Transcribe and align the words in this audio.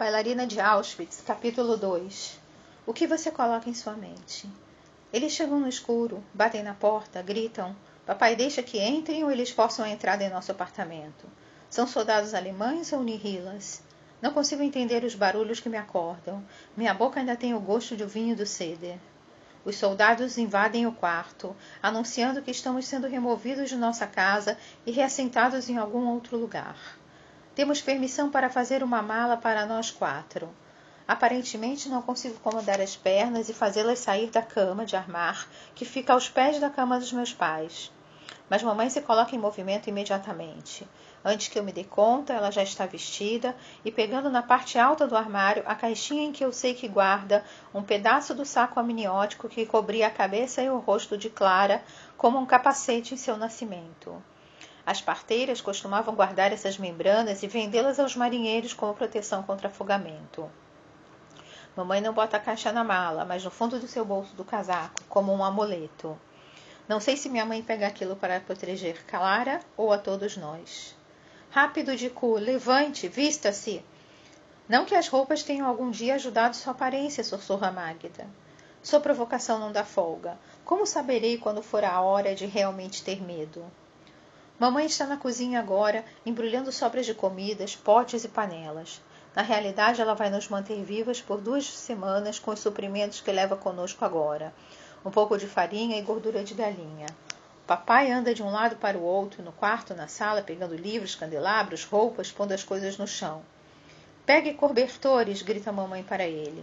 bailarina 0.00 0.46
de 0.46 0.58
Auschwitz, 0.58 1.22
capítulo 1.26 1.76
2. 1.76 2.40
O 2.86 2.94
que 2.94 3.06
você 3.06 3.30
coloca 3.30 3.68
em 3.68 3.74
sua 3.74 3.92
mente? 3.92 4.48
Eles 5.12 5.30
chegam 5.30 5.60
no 5.60 5.68
escuro, 5.68 6.24
batem 6.32 6.62
na 6.62 6.72
porta, 6.72 7.20
gritam: 7.20 7.76
Papai 8.06 8.34
deixa 8.34 8.62
que 8.62 8.82
entrem 8.82 9.22
ou 9.22 9.30
eles 9.30 9.50
forçam 9.50 9.84
a 9.84 9.90
entrada 9.90 10.24
em 10.24 10.30
nosso 10.30 10.50
apartamento. 10.52 11.26
São 11.68 11.86
soldados 11.86 12.32
alemães 12.32 12.94
ou 12.94 13.02
nihillas? 13.02 13.82
Não 14.22 14.32
consigo 14.32 14.62
entender 14.62 15.04
os 15.04 15.14
barulhos 15.14 15.60
que 15.60 15.68
me 15.68 15.76
acordam. 15.76 16.42
Minha 16.74 16.94
boca 16.94 17.20
ainda 17.20 17.36
tem 17.36 17.52
o 17.52 17.60
gosto 17.60 17.94
de 17.94 18.06
vinho 18.06 18.34
do 18.34 18.46
ceder. 18.46 18.98
Os 19.66 19.76
soldados 19.76 20.38
invadem 20.38 20.86
o 20.86 20.92
quarto, 20.92 21.54
anunciando 21.82 22.40
que 22.40 22.50
estamos 22.50 22.86
sendo 22.86 23.06
removidos 23.06 23.68
de 23.68 23.76
nossa 23.76 24.06
casa 24.06 24.56
e 24.86 24.92
reassentados 24.92 25.68
em 25.68 25.76
algum 25.76 26.06
outro 26.08 26.38
lugar. 26.38 26.98
Temos 27.54 27.80
permissão 27.80 28.30
para 28.30 28.48
fazer 28.48 28.82
uma 28.82 29.02
mala 29.02 29.36
para 29.36 29.66
nós 29.66 29.90
quatro. 29.90 30.48
Aparentemente 31.06 31.88
não 31.88 32.00
consigo 32.00 32.36
acomodar 32.36 32.80
as 32.80 32.94
pernas 32.94 33.48
e 33.48 33.52
fazê-las 33.52 33.98
sair 33.98 34.30
da 34.30 34.40
cama 34.40 34.86
de 34.86 34.94
armar 34.94 35.48
que 35.74 35.84
fica 35.84 36.12
aos 36.12 36.28
pés 36.28 36.60
da 36.60 36.70
cama 36.70 37.00
dos 37.00 37.12
meus 37.12 37.34
pais. 37.34 37.90
Mas 38.48 38.62
mamãe 38.62 38.88
se 38.88 39.00
coloca 39.00 39.34
em 39.34 39.38
movimento 39.38 39.88
imediatamente. 39.88 40.88
Antes 41.24 41.48
que 41.48 41.58
eu 41.58 41.64
me 41.64 41.72
dê 41.72 41.82
conta, 41.82 42.32
ela 42.32 42.52
já 42.52 42.62
está 42.62 42.86
vestida 42.86 43.56
e 43.84 43.90
pegando 43.90 44.30
na 44.30 44.42
parte 44.42 44.78
alta 44.78 45.04
do 45.06 45.16
armário 45.16 45.64
a 45.66 45.74
caixinha 45.74 46.22
em 46.22 46.32
que 46.32 46.44
eu 46.44 46.52
sei 46.52 46.72
que 46.72 46.86
guarda 46.86 47.44
um 47.74 47.82
pedaço 47.82 48.32
do 48.32 48.44
saco 48.44 48.78
amniótico 48.78 49.48
que 49.48 49.66
cobria 49.66 50.06
a 50.06 50.10
cabeça 50.10 50.62
e 50.62 50.70
o 50.70 50.78
rosto 50.78 51.18
de 51.18 51.28
Clara 51.28 51.82
como 52.16 52.38
um 52.38 52.46
capacete 52.46 53.14
em 53.14 53.16
seu 53.16 53.36
nascimento. 53.36 54.22
As 54.90 55.00
parteiras 55.00 55.60
costumavam 55.60 56.16
guardar 56.16 56.52
essas 56.52 56.76
membranas 56.76 57.44
e 57.44 57.46
vendê-las 57.46 58.00
aos 58.00 58.16
marinheiros 58.16 58.74
como 58.74 58.92
proteção 58.92 59.40
contra 59.40 59.68
afogamento. 59.68 60.50
Mamãe 61.76 62.00
não 62.00 62.12
bota 62.12 62.36
a 62.36 62.40
caixa 62.40 62.72
na 62.72 62.82
mala, 62.82 63.24
mas 63.24 63.44
no 63.44 63.52
fundo 63.52 63.78
do 63.78 63.86
seu 63.86 64.04
bolso 64.04 64.34
do 64.34 64.44
casaco, 64.44 65.00
como 65.08 65.32
um 65.32 65.44
amuleto. 65.44 66.18
Não 66.88 66.98
sei 66.98 67.16
se 67.16 67.28
minha 67.28 67.46
mãe 67.46 67.62
pega 67.62 67.86
aquilo 67.86 68.16
para 68.16 68.40
proteger 68.40 69.06
Clara 69.06 69.60
ou 69.76 69.92
a 69.92 69.96
todos 69.96 70.36
nós. 70.36 70.96
Rápido, 71.52 71.94
Dicu, 71.94 72.34
levante, 72.34 73.06
vista-se. 73.06 73.84
Não 74.68 74.84
que 74.84 74.96
as 74.96 75.06
roupas 75.06 75.44
tenham 75.44 75.68
algum 75.68 75.92
dia 75.92 76.16
ajudado 76.16 76.56
sua 76.56 76.72
aparência, 76.72 77.22
sussurra 77.22 77.70
Magda. 77.70 78.26
Sua 78.82 78.98
provocação 78.98 79.60
não 79.60 79.70
dá 79.70 79.84
folga. 79.84 80.36
Como 80.64 80.84
saberei 80.84 81.38
quando 81.38 81.62
for 81.62 81.84
a 81.84 82.00
hora 82.00 82.34
de 82.34 82.46
realmente 82.46 83.04
ter 83.04 83.22
medo? 83.22 83.64
Mamãe 84.60 84.84
está 84.84 85.06
na 85.06 85.16
cozinha 85.16 85.58
agora, 85.58 86.04
embrulhando 86.24 86.70
sobras 86.70 87.06
de 87.06 87.14
comidas, 87.14 87.74
potes 87.74 88.24
e 88.24 88.28
panelas. 88.28 89.00
Na 89.34 89.40
realidade, 89.40 90.02
ela 90.02 90.12
vai 90.12 90.28
nos 90.28 90.50
manter 90.50 90.84
vivas 90.84 91.18
por 91.18 91.40
duas 91.40 91.64
semanas 91.66 92.38
com 92.38 92.50
os 92.50 92.60
suprimentos 92.60 93.22
que 93.22 93.32
leva 93.32 93.56
conosco 93.56 94.04
agora: 94.04 94.52
um 95.02 95.10
pouco 95.10 95.38
de 95.38 95.46
farinha 95.46 95.98
e 95.98 96.02
gordura 96.02 96.44
de 96.44 96.52
galinha. 96.52 97.06
Papai 97.66 98.12
anda 98.12 98.34
de 98.34 98.42
um 98.42 98.50
lado 98.50 98.76
para 98.76 98.98
o 98.98 99.02
outro, 99.02 99.42
no 99.42 99.50
quarto, 99.50 99.94
na 99.94 100.08
sala, 100.08 100.42
pegando 100.42 100.76
livros, 100.76 101.14
candelabros, 101.14 101.84
roupas, 101.84 102.30
pondo 102.30 102.52
as 102.52 102.62
coisas 102.62 102.98
no 102.98 103.06
chão. 103.06 103.42
Pegue 104.26 104.52
cobertores, 104.52 105.40
grita 105.40 105.72
mamãe 105.72 106.02
para 106.02 106.24
ele. 106.24 106.62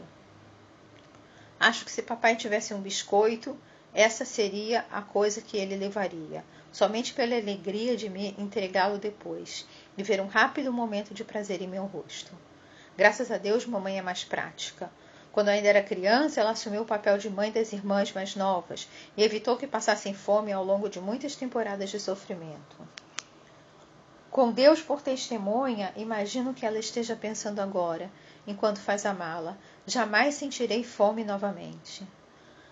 Acho 1.59 1.83
que 1.83 1.91
se 1.91 2.03
papai 2.03 2.35
tivesse 2.35 2.75
um 2.75 2.79
biscoito, 2.79 3.57
essa 3.93 4.25
seria 4.25 4.85
a 4.91 5.01
coisa 5.01 5.41
que 5.41 5.57
ele 5.57 5.75
levaria 5.75 6.43
somente 6.71 7.13
pela 7.13 7.35
alegria 7.35 7.97
de 7.97 8.09
me 8.09 8.35
entregá-lo 8.37 8.97
depois 8.97 9.65
e 9.97 10.03
ver 10.03 10.21
um 10.21 10.27
rápido 10.27 10.71
momento 10.71 11.13
de 11.13 11.23
prazer 11.23 11.61
em 11.61 11.67
meu 11.67 11.85
rosto. 11.85 12.31
Graças 12.95 13.31
a 13.31 13.37
Deus, 13.37 13.65
mamãe 13.65 13.97
é 13.97 14.01
mais 14.01 14.23
prática. 14.23 14.91
Quando 15.31 15.49
ainda 15.49 15.67
era 15.67 15.83
criança, 15.83 16.41
ela 16.41 16.51
assumiu 16.51 16.81
o 16.81 16.85
papel 16.85 17.17
de 17.17 17.29
mãe 17.29 17.51
das 17.51 17.71
irmãs 17.73 18.11
mais 18.11 18.35
novas 18.35 18.87
e 19.15 19.23
evitou 19.23 19.57
que 19.57 19.67
passassem 19.67 20.13
fome 20.13 20.51
ao 20.51 20.63
longo 20.63 20.89
de 20.89 20.99
muitas 20.99 21.35
temporadas 21.35 21.89
de 21.89 21.99
sofrimento. 21.99 22.77
Com 24.29 24.51
Deus 24.51 24.81
por 24.81 25.01
testemunha, 25.01 25.93
imagino 25.95 26.53
que 26.53 26.65
ela 26.65 26.77
esteja 26.77 27.15
pensando 27.15 27.59
agora, 27.59 28.11
enquanto 28.45 28.79
faz 28.79 29.05
a 29.05 29.13
mala: 29.13 29.57
jamais 29.85 30.35
sentirei 30.35 30.83
fome 30.83 31.23
novamente. 31.23 32.05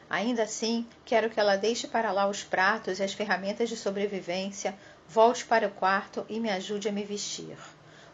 Ainda 0.10 0.44
assim, 0.44 0.88
quero 1.04 1.30
que 1.30 1.40
ela 1.40 1.56
deixe 1.56 1.88
para 1.88 2.12
lá 2.12 2.28
os 2.28 2.44
pratos 2.44 3.00
e 3.00 3.04
as 3.04 3.14
ferramentas 3.14 3.70
de 3.70 3.76
sobrevivência, 3.76 4.78
volte 5.08 5.46
para 5.46 5.68
o 5.68 5.72
quarto 5.72 6.26
e 6.30 6.40
me 6.40 6.50
ajude 6.50 6.88
a 6.88 6.92
me 6.92 7.04
vestir. 7.04 7.58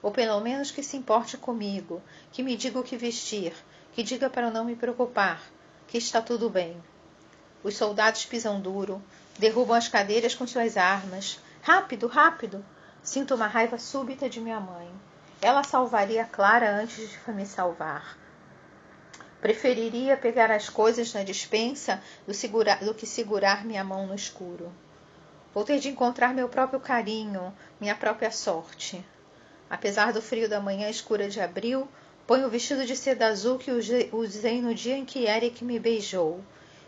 Ou 0.02 0.12
pelo 0.12 0.40
menos 0.40 0.72
que 0.72 0.82
se 0.82 0.98
importe 0.98 1.38
comigo, 1.38 2.02
que 2.32 2.42
me 2.42 2.56
diga 2.56 2.80
o 2.80 2.84
que 2.84 2.98
vestir, 2.98 3.54
que 3.94 4.04
diga 4.04 4.30
para 4.30 4.50
não 4.50 4.66
me 4.66 4.76
preocupar, 4.76 5.42
que 5.88 5.98
está 5.98 6.22
tudo 6.22 6.50
bem. 6.50 6.82
Os 7.64 7.76
soldados 7.76 8.26
pisam 8.26 8.60
duro, 8.60 9.02
derrubam 9.38 9.76
as 9.76 9.88
cadeiras 9.88 10.34
com 10.34 10.48
suas 10.48 10.78
armas. 10.78 11.40
Rápido, 11.62 12.08
rápido! 12.08 12.66
Sinto 13.04 13.36
uma 13.36 13.48
raiva 13.48 13.78
súbita 13.78 14.30
de 14.30 14.40
minha 14.40 14.60
mãe. 14.60 14.90
Ela 15.42 15.64
salvaria 15.64 16.24
Clara 16.24 16.72
antes 16.72 17.10
de 17.10 17.32
me 17.32 17.46
salvar. 17.46 18.18
Preferiria 19.42 20.16
pegar 20.16 20.52
as 20.52 20.70
coisas 20.70 21.12
na 21.16 21.24
dispensa 21.24 22.00
do, 22.28 22.34
segura, 22.34 22.76
do 22.76 22.94
que 22.94 23.08
segurar 23.08 23.66
minha 23.66 23.84
mão 23.84 24.06
no 24.06 24.14
escuro. 24.14 24.72
Vou 25.52 25.64
ter 25.64 25.80
de 25.80 25.90
encontrar 25.90 26.32
meu 26.32 26.48
próprio 26.48 26.80
carinho, 26.80 27.52
minha 27.80 27.96
própria 27.96 28.30
sorte. 28.30 29.04
Apesar 29.68 30.14
do 30.14 30.22
frio 30.22 30.48
da 30.48 30.62
manhã 30.62 30.88
escura 30.90 31.28
de 31.28 31.42
abril, 31.42 31.88
ponho 32.28 32.46
o 32.46 32.50
vestido 32.52 32.86
de 32.86 32.96
seda 32.96 33.26
azul 33.26 33.58
que 33.58 33.72
usei 33.72 34.62
no 34.62 34.76
dia 34.76 34.96
em 34.96 35.06
que 35.06 35.26
Eric 35.26 35.66
me 35.66 35.80
beijou. 35.80 36.40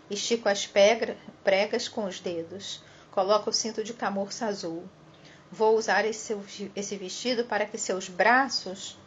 Estico 0.07 0.47
as 0.47 0.69
pregas 1.43 1.87
com 1.87 2.05
os 2.05 2.19
dedos. 2.19 2.83
Coloco 3.09 3.49
o 3.49 3.53
cinto 3.53 3.83
de 3.83 3.93
camurça 3.93 4.45
azul. 4.45 4.83
Vou 5.51 5.75
usar 5.75 6.05
esse, 6.05 6.37
esse 6.75 6.95
vestido 6.97 7.45
para 7.45 7.65
que 7.65 7.79
seus 7.79 8.09
braços 8.09 8.97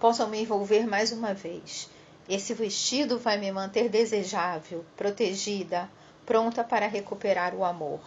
possam 0.00 0.28
me 0.28 0.40
envolver 0.40 0.86
mais 0.86 1.12
uma 1.12 1.34
vez. 1.34 1.90
Esse 2.26 2.54
vestido 2.54 3.18
vai 3.18 3.36
me 3.36 3.52
manter 3.52 3.90
desejável, 3.90 4.82
protegida, 4.96 5.90
pronta 6.24 6.64
para 6.64 6.88
recuperar 6.88 7.54
o 7.54 7.62
amor. 7.62 8.00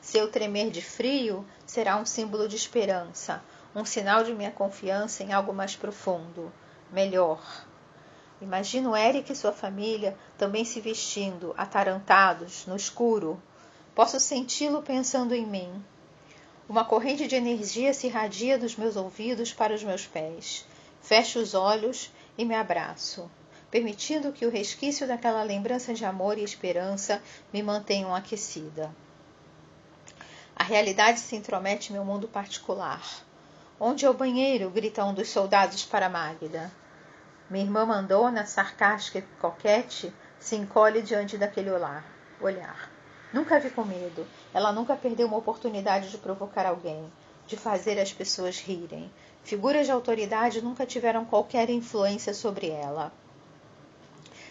Seu 0.00 0.30
tremer 0.30 0.70
de 0.70 0.80
frio 0.80 1.44
será 1.66 1.98
um 1.98 2.06
símbolo 2.06 2.48
de 2.48 2.56
esperança, 2.56 3.42
um 3.74 3.84
sinal 3.84 4.24
de 4.24 4.32
minha 4.32 4.50
confiança 4.50 5.22
em 5.22 5.32
algo 5.34 5.52
mais 5.52 5.76
profundo, 5.76 6.50
melhor. 6.90 7.66
Imagino 8.40 8.96
Eric 8.96 9.30
e 9.30 9.36
sua 9.36 9.52
família 9.52 10.16
também 10.38 10.64
se 10.64 10.80
vestindo, 10.80 11.52
atarantados, 11.58 12.64
no 12.66 12.74
escuro. 12.76 13.42
Posso 13.94 14.18
senti-lo 14.18 14.80
pensando 14.80 15.34
em 15.34 15.44
mim. 15.44 15.84
Uma 16.68 16.84
corrente 16.84 17.26
de 17.26 17.34
energia 17.34 17.92
se 17.92 18.06
irradia 18.06 18.56
dos 18.56 18.76
meus 18.76 18.96
ouvidos 18.96 19.52
para 19.52 19.74
os 19.74 19.82
meus 19.82 20.06
pés. 20.06 20.64
Fecho 21.00 21.38
os 21.38 21.54
olhos 21.54 22.10
e 22.36 22.44
me 22.44 22.54
abraço, 22.54 23.30
permitindo 23.70 24.32
que 24.32 24.46
o 24.46 24.50
resquício 24.50 25.06
daquela 25.06 25.42
lembrança 25.42 25.94
de 25.94 26.04
amor 26.04 26.38
e 26.38 26.44
esperança 26.44 27.22
me 27.52 27.62
mantenham 27.62 28.14
aquecida. 28.14 28.90
A 30.54 30.64
realidade 30.64 31.20
se 31.20 31.36
intromete 31.36 31.90
em 31.90 31.92
meu 31.94 32.04
mundo 32.04 32.26
particular. 32.26 33.00
Onde 33.78 34.04
é 34.04 34.10
o 34.10 34.14
banheiro? 34.14 34.68
grita 34.70 35.04
um 35.04 35.14
dos 35.14 35.28
soldados 35.28 35.84
para 35.84 36.08
Magda. 36.08 36.70
Minha 37.48 37.64
irmã 37.64 37.86
Mandona, 37.86 38.44
sarcástica 38.44 39.20
e 39.20 39.22
coquete, 39.40 40.12
se 40.38 40.56
encolhe 40.56 41.00
diante 41.00 41.38
daquele 41.38 41.70
olhar. 41.70 42.04
olhar. 42.40 42.90
Nunca 43.32 43.60
vi 43.60 43.70
com 43.70 43.84
medo. 43.84 44.26
Ela 44.52 44.72
nunca 44.72 44.96
perdeu 44.96 45.28
uma 45.28 45.36
oportunidade 45.36 46.10
de 46.10 46.18
provocar 46.18 46.66
alguém, 46.66 47.12
de 47.46 47.56
fazer 47.56 47.98
as 48.00 48.12
pessoas 48.12 48.58
rirem. 48.58 49.10
Figuras 49.48 49.86
de 49.86 49.92
autoridade 49.92 50.60
nunca 50.60 50.84
tiveram 50.84 51.24
qualquer 51.24 51.70
influência 51.70 52.34
sobre 52.34 52.68
ela. 52.68 53.10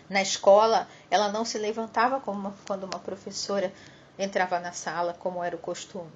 Na 0.09 0.23
escola, 0.23 0.87
ela 1.11 1.31
não 1.31 1.45
se 1.45 1.59
levantava 1.59 2.19
uma, 2.31 2.55
quando 2.65 2.85
uma 2.85 2.97
professora 2.97 3.71
entrava 4.17 4.59
na 4.59 4.71
sala, 4.71 5.13
como 5.13 5.43
era 5.43 5.55
o 5.55 5.59
costume. 5.59 6.09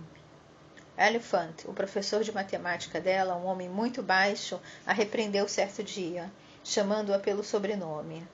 Elephant, 0.98 1.64
o 1.66 1.74
professor 1.74 2.24
de 2.24 2.32
matemática 2.32 3.00
dela, 3.00 3.36
um 3.36 3.46
homem 3.46 3.70
muito 3.70 4.02
baixo, 4.02 4.60
a 4.84 4.94
repreendeu 4.94 5.48
certo 5.48 5.84
dia, 5.84 6.32
chamando-a 6.64 7.20
pelo 7.20 7.44
sobrenome. 7.44 8.28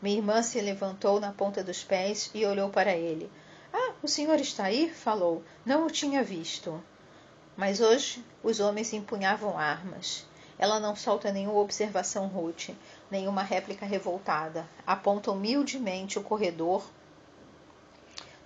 Minha 0.00 0.16
irmã 0.16 0.42
se 0.42 0.62
levantou 0.62 1.20
na 1.20 1.30
ponta 1.30 1.62
dos 1.62 1.84
pés 1.84 2.30
e 2.32 2.46
olhou 2.46 2.70
para 2.70 2.96
ele. 2.96 3.30
Ah, 3.70 3.92
o 4.02 4.08
senhor 4.08 4.40
está 4.40 4.64
aí? 4.64 4.88
falou. 4.88 5.44
Não 5.62 5.86
o 5.86 5.90
tinha 5.90 6.24
visto. 6.24 6.82
Mas 7.56 7.80
hoje 7.80 8.24
os 8.42 8.58
homens 8.58 8.92
empunhavam 8.92 9.58
armas. 9.58 10.26
Ela 10.58 10.80
não 10.80 10.94
solta 10.94 11.32
nenhuma 11.32 11.60
observação 11.60 12.26
rude, 12.26 12.76
nenhuma 13.10 13.42
réplica 13.42 13.86
revoltada. 13.86 14.68
Aponta 14.86 15.30
humildemente 15.30 16.18
o 16.18 16.22
corredor 16.22 16.84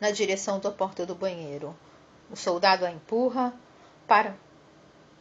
na 0.00 0.10
direção 0.10 0.58
da 0.58 0.70
porta 0.70 1.04
do 1.04 1.14
banheiro. 1.14 1.76
O 2.30 2.36
soldado 2.36 2.84
a 2.84 2.90
empurra 2.90 3.52
para, 4.06 4.34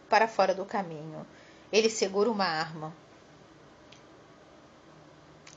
para 0.10 0.28
fora 0.28 0.54
do 0.54 0.66
caminho. 0.66 1.26
Ele 1.72 1.90
segura 1.90 2.30
uma 2.30 2.46
arma. 2.46 2.94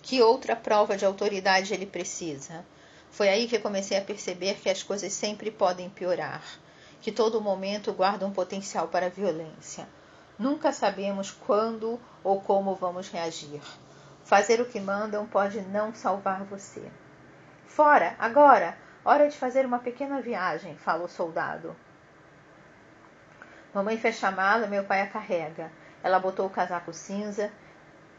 Que 0.03 0.23
outra 0.23 0.57
prova 0.57 0.97
de 0.97 1.05
autoridade 1.05 1.73
ele 1.73 1.87
precisa? 1.87 2.65
Foi 3.11 3.29
aí 3.29 3.47
que 3.49 3.59
comecei 3.59 3.99
a 3.99 4.03
perceber 4.03 4.55
que 4.61 4.71
as 4.71 4.83
coisas 4.83 5.13
sempre 5.13 5.51
podem 5.51 5.91
piorar, 5.91 6.43
que 7.01 7.11
todo 7.11 7.41
momento 7.41 7.93
guarda 7.93 8.27
um 8.27 8.33
potencial 8.33 8.89
para 8.89 9.07
a 9.07 9.11
violência. 9.11 9.89
Nunca 10.39 10.73
sabemos 10.73 11.31
quando 11.31 12.01
ou 12.23 12.41
como 12.41 12.75
vamos 12.75 13.09
reagir. 13.09 13.63
Fazer 14.25 14.61
o 14.61 14.67
que 14.67 14.81
mandam 14.81 15.27
pode 15.27 15.61
não 15.63 15.95
salvar 15.95 16.45
você. 16.45 16.91
Fora, 17.67 18.15
agora! 18.19 18.77
Hora 19.03 19.29
de 19.29 19.37
fazer 19.37 19.65
uma 19.65 19.79
pequena 19.79 20.21
viagem, 20.21 20.77
fala 20.77 21.05
o 21.05 21.09
soldado. 21.09 21.75
Mamãe 23.73 23.97
fecha 23.97 24.29
a 24.29 24.31
mala, 24.31 24.67
meu 24.67 24.85
pai 24.85 25.01
a 25.01 25.07
carrega. 25.07 25.73
Ela 26.03 26.19
botou 26.19 26.47
o 26.47 26.51
casaco 26.51 26.93
cinza 26.93 27.51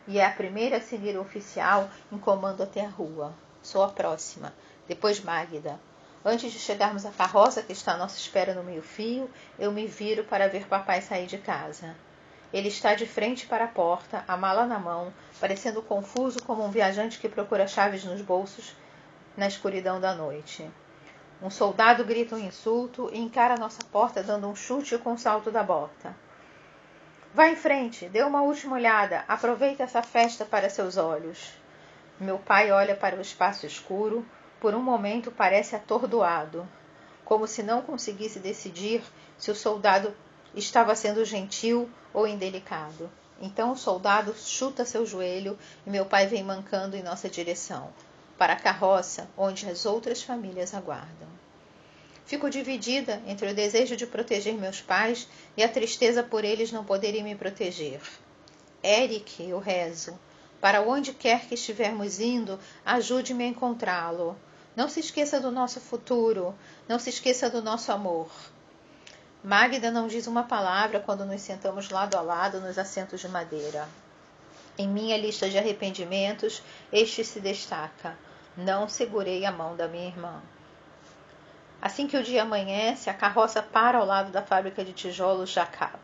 e 0.07 0.17
é 0.17 0.25
a 0.25 0.31
primeira 0.31 0.77
a 0.77 0.81
seguir 0.81 1.15
o 1.17 1.21
oficial 1.21 1.89
em 2.11 2.17
comando 2.17 2.63
até 2.63 2.83
a 2.83 2.89
rua. 2.89 3.33
Sou 3.61 3.83
a 3.83 3.89
próxima. 3.89 4.53
Depois 4.87 5.19
Magda. 5.23 5.79
Antes 6.23 6.51
de 6.51 6.59
chegarmos 6.59 7.03
à 7.03 7.11
carroça 7.11 7.63
que 7.63 7.71
está 7.71 7.93
à 7.93 7.97
nossa 7.97 8.15
espera 8.15 8.53
no 8.53 8.63
meio-fio, 8.63 9.27
eu 9.57 9.71
me 9.71 9.87
viro 9.87 10.23
para 10.23 10.47
ver 10.47 10.67
papai 10.67 11.01
sair 11.01 11.25
de 11.25 11.39
casa. 11.39 11.95
Ele 12.53 12.67
está 12.67 12.93
de 12.93 13.07
frente 13.07 13.47
para 13.47 13.63
a 13.63 13.67
porta, 13.67 14.23
a 14.27 14.37
mala 14.37 14.67
na 14.67 14.77
mão, 14.77 15.11
parecendo 15.39 15.81
confuso 15.81 16.43
como 16.43 16.63
um 16.63 16.69
viajante 16.69 17.17
que 17.17 17.27
procura 17.27 17.67
chaves 17.67 18.03
nos 18.03 18.21
bolsos 18.21 18.75
na 19.35 19.47
escuridão 19.47 19.99
da 19.99 20.13
noite. 20.13 20.69
Um 21.41 21.49
soldado 21.49 22.05
grita 22.05 22.35
um 22.35 22.39
insulto 22.39 23.09
e 23.11 23.17
encara 23.17 23.57
nossa 23.57 23.83
porta 23.91 24.21
dando 24.21 24.47
um 24.47 24.55
chute 24.55 24.97
com 24.99 25.13
o 25.13 25.17
salto 25.17 25.49
da 25.49 25.63
bota. 25.63 26.15
Vá 27.33 27.47
em 27.47 27.55
frente, 27.55 28.07
dê 28.09 28.21
uma 28.21 28.43
última 28.43 28.75
olhada, 28.75 29.23
aproveite 29.27 29.81
essa 29.81 30.03
festa 30.03 30.45
para 30.45 30.69
seus 30.69 30.97
olhos. 30.97 31.51
Meu 32.19 32.37
pai 32.37 32.71
olha 32.71 32.95
para 32.95 33.15
o 33.15 33.21
espaço 33.21 33.65
escuro, 33.65 34.23
por 34.61 34.75
um 34.75 34.81
momento 34.81 35.31
parece 35.31 35.75
atordoado, 35.75 36.69
como 37.25 37.47
se 37.47 37.63
não 37.63 37.81
conseguisse 37.81 38.39
decidir 38.39 39.01
se 39.35 39.49
o 39.49 39.55
soldado 39.55 40.15
estava 40.55 40.93
sendo 40.93 41.25
gentil 41.25 41.89
ou 42.13 42.27
indelicado. 42.27 43.09
Então 43.41 43.71
o 43.71 43.77
soldado 43.77 44.35
chuta 44.35 44.85
seu 44.85 45.03
joelho 45.03 45.57
e 45.85 45.89
meu 45.89 46.05
pai 46.05 46.27
vem 46.27 46.43
mancando 46.43 46.95
em 46.95 47.01
nossa 47.01 47.27
direção, 47.27 47.91
para 48.37 48.53
a 48.53 48.59
carroça 48.59 49.27
onde 49.35 49.67
as 49.67 49.87
outras 49.87 50.21
famílias 50.21 50.75
aguardam. 50.75 51.27
Fico 52.23 52.47
dividida 52.47 53.19
entre 53.25 53.49
o 53.49 53.55
desejo 53.55 53.97
de 53.97 54.05
proteger 54.05 54.53
meus 54.53 54.79
pais 54.79 55.27
e 55.57 55.63
a 55.63 55.67
tristeza 55.67 56.21
por 56.21 56.45
eles 56.45 56.71
não 56.71 56.85
poderem 56.85 57.23
me 57.23 57.35
proteger. 57.35 57.99
Eric, 58.83 59.43
eu 59.43 59.57
rezo, 59.57 60.17
para 60.61 60.81
onde 60.81 61.11
quer 61.11 61.47
que 61.47 61.55
estivermos 61.55 62.19
indo, 62.19 62.59
ajude-me 62.85 63.43
a 63.43 63.47
encontrá-lo. 63.47 64.37
Não 64.75 64.87
se 64.87 64.99
esqueça 64.99 65.39
do 65.39 65.51
nosso 65.51 65.81
futuro, 65.81 66.55
não 66.87 66.97
se 66.97 67.09
esqueça 67.09 67.49
do 67.49 67.61
nosso 67.61 67.91
amor. 67.91 68.29
Magda 69.43 69.91
não 69.91 70.07
diz 70.07 70.27
uma 70.27 70.43
palavra 70.43 70.99
quando 70.99 71.25
nos 71.25 71.41
sentamos 71.41 71.89
lado 71.89 72.15
a 72.15 72.21
lado 72.21 72.61
nos 72.61 72.77
assentos 72.77 73.19
de 73.19 73.27
madeira. 73.27 73.87
Em 74.77 74.87
minha 74.87 75.17
lista 75.17 75.49
de 75.49 75.57
arrependimentos, 75.57 76.63
este 76.91 77.23
se 77.23 77.39
destaca. 77.39 78.17
Não 78.55 78.87
segurei 78.87 79.45
a 79.45 79.51
mão 79.51 79.75
da 79.75 79.87
minha 79.87 80.07
irmã. 80.07 80.41
Assim 81.81 82.07
que 82.07 82.15
o 82.15 82.23
dia 82.23 82.43
amanhece, 82.43 83.09
a 83.09 83.13
carroça 83.13 83.61
para 83.61 83.97
ao 83.97 84.05
lado 84.05 84.31
da 84.31 84.41
fábrica 84.41 84.85
de 84.85 84.93
tijolos 84.93 85.49
Jacapo, 85.49 85.99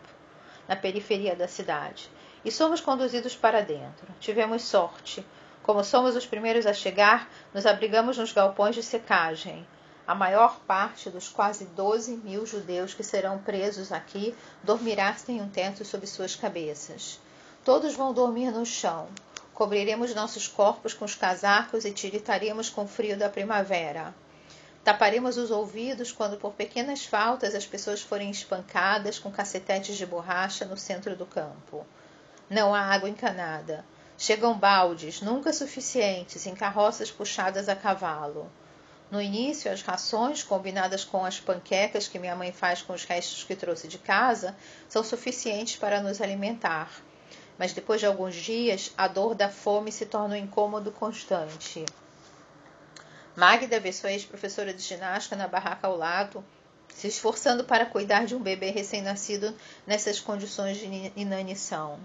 na 0.68 0.76
periferia 0.76 1.36
da 1.36 1.48
cidade, 1.48 2.10
e 2.44 2.52
somos 2.52 2.82
conduzidos 2.82 3.36
para 3.36 3.62
dentro. 3.62 4.08
Tivemos 4.20 4.64
sorte. 4.64 5.24
Como 5.68 5.84
somos 5.84 6.16
os 6.16 6.26
primeiros 6.26 6.66
a 6.66 6.72
chegar, 6.72 7.30
nos 7.54 7.66
abrigamos 7.66 8.18
nos 8.18 8.32
galpões 8.32 8.74
de 8.74 8.82
secagem. 8.82 9.68
A 10.08 10.16
maior 10.16 10.62
parte 10.62 11.10
dos 11.10 11.28
quase 11.28 11.66
12 11.66 12.16
mil 12.24 12.46
judeus 12.46 12.94
que 12.94 13.04
serão 13.04 13.38
presos 13.40 13.92
aqui 13.92 14.34
dormirá 14.64 15.14
sem 15.16 15.42
um 15.42 15.50
teto 15.50 15.84
sobre 15.84 16.08
suas 16.08 16.38
cabeças. 16.38 17.20
Todos 17.66 17.96
vão 17.96 18.14
dormir 18.14 18.50
no 18.50 18.66
chão. 18.66 19.10
Cobriremos 19.54 20.16
nossos 20.16 20.48
corpos 20.48 20.94
com 20.94 21.04
os 21.04 21.16
casacos 21.16 21.84
e 21.84 21.92
tiritaremos 21.92 22.70
com 22.70 22.86
o 22.86 22.88
frio 22.88 23.18
da 23.18 23.28
primavera. 23.28 24.16
Taparemos 24.86 25.36
os 25.36 25.52
ouvidos 25.52 26.14
quando, 26.14 26.38
por 26.38 26.54
pequenas 26.54 27.04
faltas, 27.04 27.54
as 27.54 27.66
pessoas 27.66 28.02
forem 28.02 28.32
espancadas 28.32 29.20
com 29.20 29.30
cacetetes 29.30 29.98
de 29.98 30.06
borracha 30.06 30.64
no 30.64 30.78
centro 30.78 31.14
do 31.14 31.26
campo. 31.26 31.86
Não 32.50 32.74
há 32.74 32.80
água 32.80 33.10
encanada. 33.10 33.84
Chegam 34.20 34.58
baldes, 34.58 35.22
nunca 35.22 35.54
suficientes, 35.54 36.48
em 36.48 36.56
carroças 36.56 37.12
puxadas 37.12 37.70
a 37.70 37.76
cavalo. 37.76 38.52
No 39.12 39.22
início, 39.22 39.72
as 39.72 39.84
rações, 39.84 40.42
combinadas 40.42 41.06
com 41.06 41.24
as 41.24 41.40
panquecas 41.40 42.08
que 42.08 42.18
minha 42.18 42.36
mãe 42.36 42.52
faz 42.52 42.82
com 42.82 42.94
os 42.94 43.04
restos 43.04 43.44
que 43.44 43.56
trouxe 43.56 43.88
de 43.88 44.00
casa, 44.00 44.56
são 44.90 45.04
suficientes 45.04 45.76
para 45.76 46.02
nos 46.02 46.20
alimentar. 46.20 46.90
Mas 47.60 47.74
depois 47.74 48.00
de 48.00 48.08
alguns 48.08 48.36
dias, 48.36 48.92
a 48.98 49.08
dor 49.08 49.36
da 49.36 49.50
fome 49.50 49.92
se 49.92 50.08
torna 50.08 50.34
um 50.34 50.40
incômodo 50.40 50.92
constante. 50.92 51.86
Magda 53.36 53.80
vê 53.80 53.94
sua 53.94 54.12
ex-professora 54.12 54.74
de 54.74 54.82
ginástica 54.82 55.36
na 55.36 55.48
barraca 55.48 55.86
ao 55.86 55.96
lado, 55.96 56.44
se 56.90 57.08
esforçando 57.08 57.64
para 57.64 57.86
cuidar 57.86 58.26
de 58.26 58.36
um 58.36 58.42
bebê 58.42 58.72
recém-nascido 58.72 59.56
nessas 59.86 60.20
condições 60.20 60.78
de 60.78 61.14
inanição. 61.16 62.00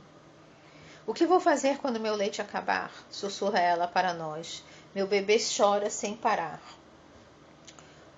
O 1.04 1.12
que 1.12 1.26
vou 1.26 1.40
fazer 1.40 1.78
quando 1.78 1.98
meu 1.98 2.14
leite 2.14 2.40
acabar? 2.40 2.92
sussurra 3.10 3.58
ela 3.58 3.88
para 3.88 4.14
nós. 4.14 4.62
Meu 4.94 5.04
bebê 5.04 5.36
chora 5.38 5.90
sem 5.90 6.14
parar. 6.14 6.62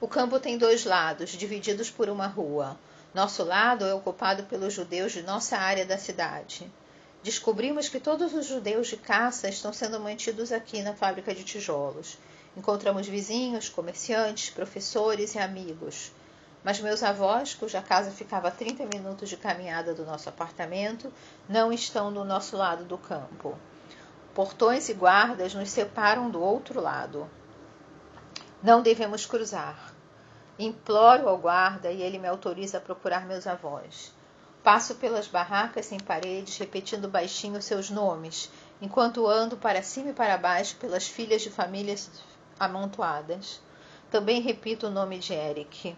O 0.00 0.06
campo 0.06 0.38
tem 0.38 0.58
dois 0.58 0.84
lados, 0.84 1.30
divididos 1.30 1.90
por 1.90 2.10
uma 2.10 2.26
rua. 2.26 2.78
Nosso 3.14 3.42
lado 3.42 3.86
é 3.86 3.94
ocupado 3.94 4.42
pelos 4.44 4.74
judeus 4.74 5.12
de 5.12 5.22
nossa 5.22 5.56
área 5.56 5.86
da 5.86 5.96
cidade. 5.96 6.70
Descobrimos 7.22 7.88
que 7.88 7.98
todos 7.98 8.34
os 8.34 8.44
judeus 8.44 8.88
de 8.88 8.98
caça 8.98 9.48
estão 9.48 9.72
sendo 9.72 9.98
mantidos 9.98 10.52
aqui 10.52 10.82
na 10.82 10.92
fábrica 10.92 11.34
de 11.34 11.42
tijolos. 11.42 12.18
Encontramos 12.54 13.06
vizinhos, 13.06 13.70
comerciantes, 13.70 14.50
professores 14.50 15.34
e 15.34 15.38
amigos. 15.38 16.12
Mas 16.64 16.80
meus 16.80 17.02
avós, 17.02 17.52
cuja 17.54 17.82
casa 17.82 18.10
ficava 18.10 18.48
a 18.48 18.50
30 18.50 18.86
minutos 18.86 19.28
de 19.28 19.36
caminhada 19.36 19.92
do 19.92 20.06
nosso 20.06 20.30
apartamento, 20.30 21.12
não 21.46 21.70
estão 21.70 22.10
do 22.10 22.24
nosso 22.24 22.56
lado 22.56 22.84
do 22.84 22.96
campo. 22.96 23.58
Portões 24.34 24.88
e 24.88 24.94
guardas 24.94 25.52
nos 25.52 25.68
separam 25.68 26.30
do 26.30 26.42
outro 26.42 26.80
lado. 26.80 27.28
Não 28.62 28.80
devemos 28.80 29.26
cruzar. 29.26 29.92
Imploro 30.58 31.28
ao 31.28 31.36
guarda 31.36 31.90
e 31.90 32.00
ele 32.00 32.18
me 32.18 32.26
autoriza 32.26 32.78
a 32.78 32.80
procurar 32.80 33.26
meus 33.26 33.46
avós. 33.46 34.10
Passo 34.62 34.94
pelas 34.94 35.28
barracas 35.28 35.84
sem 35.84 36.00
paredes, 36.00 36.56
repetindo 36.56 37.06
baixinho 37.06 37.60
seus 37.60 37.90
nomes, 37.90 38.50
enquanto 38.80 39.26
ando 39.26 39.58
para 39.58 39.82
cima 39.82 40.10
e 40.10 40.14
para 40.14 40.38
baixo 40.38 40.76
pelas 40.76 41.06
filhas 41.06 41.42
de 41.42 41.50
famílias 41.50 42.10
amontoadas. 42.58 43.60
Também 44.10 44.40
repito 44.40 44.86
o 44.86 44.90
nome 44.90 45.18
de 45.18 45.34
Eric. 45.34 45.94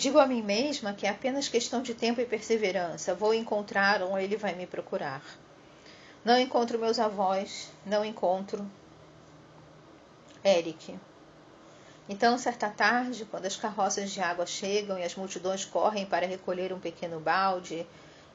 Digo 0.00 0.18
a 0.18 0.26
mim 0.26 0.40
mesma 0.40 0.94
que 0.94 1.06
é 1.06 1.10
apenas 1.10 1.46
questão 1.46 1.82
de 1.82 1.92
tempo 1.92 2.22
e 2.22 2.24
perseverança. 2.24 3.14
Vou 3.14 3.34
encontrar 3.34 4.00
ou 4.00 4.18
ele 4.18 4.34
vai 4.34 4.54
me 4.54 4.66
procurar. 4.66 5.22
Não 6.24 6.38
encontro 6.38 6.78
meus 6.78 6.98
avós, 6.98 7.68
não 7.84 8.02
encontro 8.02 8.66
Eric. 10.42 10.98
Então, 12.08 12.38
certa 12.38 12.70
tarde, 12.70 13.26
quando 13.26 13.44
as 13.44 13.56
carroças 13.56 14.10
de 14.10 14.22
água 14.22 14.46
chegam 14.46 14.98
e 14.98 15.02
as 15.02 15.14
multidões 15.14 15.66
correm 15.66 16.06
para 16.06 16.26
recolher 16.26 16.72
um 16.72 16.80
pequeno 16.80 17.20
balde, 17.20 17.86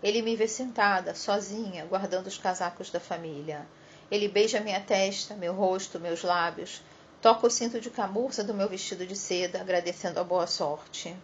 ele 0.03 0.21
me 0.21 0.35
vê 0.35 0.47
sentada, 0.47 1.15
sozinha, 1.15 1.83
guardando 1.85 2.27
os 2.27 2.37
casacos 2.37 2.91
da 2.91 2.99
família. 2.99 3.65
Ele 4.11 4.27
beija 4.27 4.59
minha 4.59 4.81
testa, 4.81 5.33
meu 5.33 5.55
rosto, 5.55 5.99
meus 5.99 6.21
lábios, 6.21 6.83
toca 7.23 7.47
o 7.47 7.49
cinto 7.49 7.81
de 7.81 7.89
camurça 7.89 8.43
do 8.43 8.53
meu 8.53 8.69
vestido 8.69 9.03
de 9.03 9.15
seda, 9.15 9.61
agradecendo 9.61 10.19
a 10.19 10.23
boa 10.23 10.45
sorte. 10.45 11.17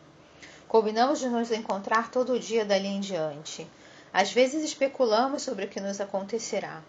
Combinamos 0.71 1.19
de 1.19 1.27
nos 1.27 1.51
encontrar 1.51 2.09
todo 2.09 2.39
dia 2.39 2.63
dali 2.63 2.87
em 2.87 3.01
diante. 3.01 3.67
Às 4.13 4.31
vezes 4.31 4.63
especulamos 4.63 5.41
sobre 5.41 5.65
o 5.65 5.67
que 5.67 5.81
nos 5.81 5.99
acontecerá. 5.99 6.81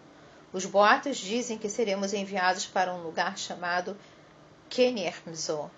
Os 0.53 0.65
boatos 0.65 1.17
dizem 1.17 1.57
que 1.57 1.69
seremos 1.69 2.13
enviados 2.13 2.65
para 2.65 2.93
um 2.93 3.01
lugar 3.01 3.37
chamado 3.37 3.97
Keniermzo, 4.69 5.69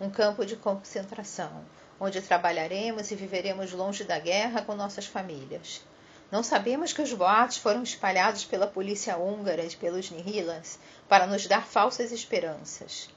um 0.00 0.08
campo 0.08 0.46
de 0.46 0.56
concentração, 0.56 1.62
onde 2.00 2.22
trabalharemos 2.22 3.10
e 3.10 3.14
viveremos 3.14 3.72
longe 3.72 4.04
da 4.04 4.18
guerra 4.18 4.62
com 4.62 4.74
nossas 4.74 5.04
famílias. 5.04 5.82
Não 6.32 6.42
sabemos 6.42 6.94
que 6.94 7.02
os 7.02 7.12
boatos 7.12 7.58
foram 7.58 7.82
espalhados 7.82 8.42
pela 8.42 8.66
polícia 8.66 9.18
húngara 9.18 9.62
e 9.62 9.76
pelos 9.76 10.10
Nihilas 10.10 10.78
para 11.06 11.26
nos 11.26 11.46
dar 11.46 11.66
falsas 11.66 12.10
esperanças. 12.10 13.10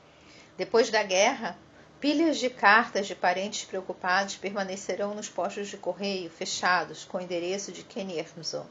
Depois 0.58 0.90
da 0.90 1.02
guerra, 1.02 1.58
Pilhas 2.04 2.38
de 2.38 2.50
cartas 2.50 3.08
de 3.08 3.16
parentes 3.16 3.64
preocupados 3.64 4.36
permanecerão 4.36 5.16
nos 5.16 5.30
postos 5.30 5.70
de 5.70 5.78
correio 5.78 6.30
fechados 6.30 7.06
com 7.06 7.18
o 7.18 7.22
endereço 7.22 7.72
de 7.72 7.82
Kenny 7.82 8.20
Emerson. 8.20 8.66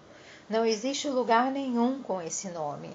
Não 0.51 0.67
existe 0.67 1.09
lugar 1.09 1.51
nenhum 1.51 2.03
com 2.03 2.21
esse 2.21 2.51
nome. 2.51 2.95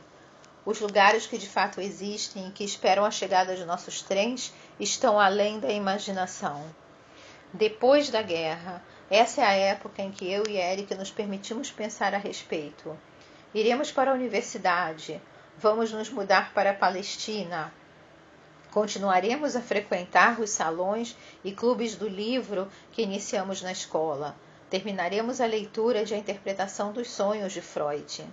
Os 0.63 0.79
lugares 0.79 1.25
que 1.25 1.39
de 1.39 1.49
fato 1.49 1.81
existem 1.81 2.49
e 2.49 2.51
que 2.51 2.63
esperam 2.63 3.03
a 3.03 3.09
chegada 3.09 3.55
de 3.55 3.65
nossos 3.65 4.03
trens 4.03 4.53
estão 4.79 5.19
além 5.19 5.59
da 5.59 5.71
imaginação. 5.71 6.63
Depois 7.51 8.11
da 8.11 8.21
guerra, 8.21 8.85
essa 9.09 9.41
é 9.41 9.43
a 9.43 9.53
época 9.53 10.03
em 10.03 10.11
que 10.11 10.31
eu 10.31 10.43
e 10.47 10.57
Eric 10.57 10.93
nos 10.93 11.09
permitimos 11.09 11.71
pensar 11.71 12.13
a 12.13 12.19
respeito. 12.19 12.95
Iremos 13.55 13.91
para 13.91 14.11
a 14.11 14.13
universidade, 14.13 15.19
vamos 15.57 15.91
nos 15.91 16.11
mudar 16.11 16.53
para 16.53 16.69
a 16.69 16.75
Palestina. 16.75 17.73
Continuaremos 18.77 19.55
a 19.55 19.59
frequentar 19.59 20.39
os 20.39 20.51
salões 20.51 21.17
e 21.43 21.51
clubes 21.51 21.95
do 21.95 22.07
livro 22.07 22.67
que 22.91 23.01
iniciamos 23.01 23.59
na 23.59 23.71
escola. 23.71 24.35
Terminaremos 24.69 25.41
a 25.41 25.47
leitura 25.47 26.05
de 26.05 26.13
A 26.13 26.17
Interpretação 26.17 26.93
dos 26.93 27.09
Sonhos 27.09 27.53
de 27.53 27.59
Freud. 27.59 28.23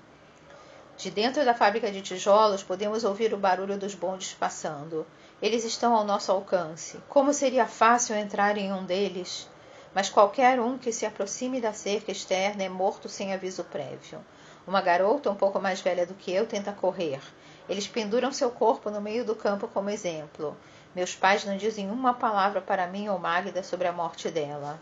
De 0.99 1.11
dentro 1.11 1.47
da 1.47 1.55
fábrica 1.55 1.91
de 1.91 2.03
tijolos 2.03 2.63
podemos 2.63 3.05
ouvir 3.05 3.33
o 3.33 3.39
barulho 3.39 3.79
dos 3.79 3.95
bondes 3.95 4.35
passando. 4.35 5.07
Eles 5.41 5.65
estão 5.65 5.97
ao 5.97 6.05
nosso 6.05 6.31
alcance. 6.31 6.99
Como 7.09 7.33
seria 7.33 7.65
fácil 7.65 8.15
entrar 8.15 8.59
em 8.59 8.71
um 8.71 8.85
deles? 8.85 9.49
Mas 9.95 10.11
qualquer 10.11 10.61
um 10.61 10.77
que 10.77 10.93
se 10.93 11.07
aproxime 11.07 11.59
da 11.59 11.73
cerca 11.73 12.13
externa 12.13 12.65
é 12.65 12.69
morto 12.69 13.09
sem 13.09 13.33
aviso 13.33 13.65
prévio. 13.65 14.23
Uma 14.67 14.83
garota 14.83 15.31
um 15.31 15.35
pouco 15.35 15.59
mais 15.59 15.81
velha 15.81 16.05
do 16.05 16.13
que 16.13 16.31
eu 16.31 16.47
tenta 16.47 16.71
correr. 16.71 17.23
Eles 17.69 17.89
penduram 17.89 18.33
seu 18.33 18.51
corpo 18.51 18.91
no 18.91 19.01
meio 19.01 19.25
do 19.25 19.35
campo 19.35 19.67
como 19.69 19.91
exemplo. 19.91 20.57
Meus 20.95 21.15
pais 21.15 21.45
não 21.45 21.57
dizem 21.57 21.91
uma 21.91 22.13
palavra 22.13 22.61
para 22.61 22.87
mim 22.87 23.09
ou 23.09 23.19
Magda 23.19 23.63
sobre 23.63 23.89
a 23.89 23.93
morte 23.93 24.31
dela. 24.31 24.79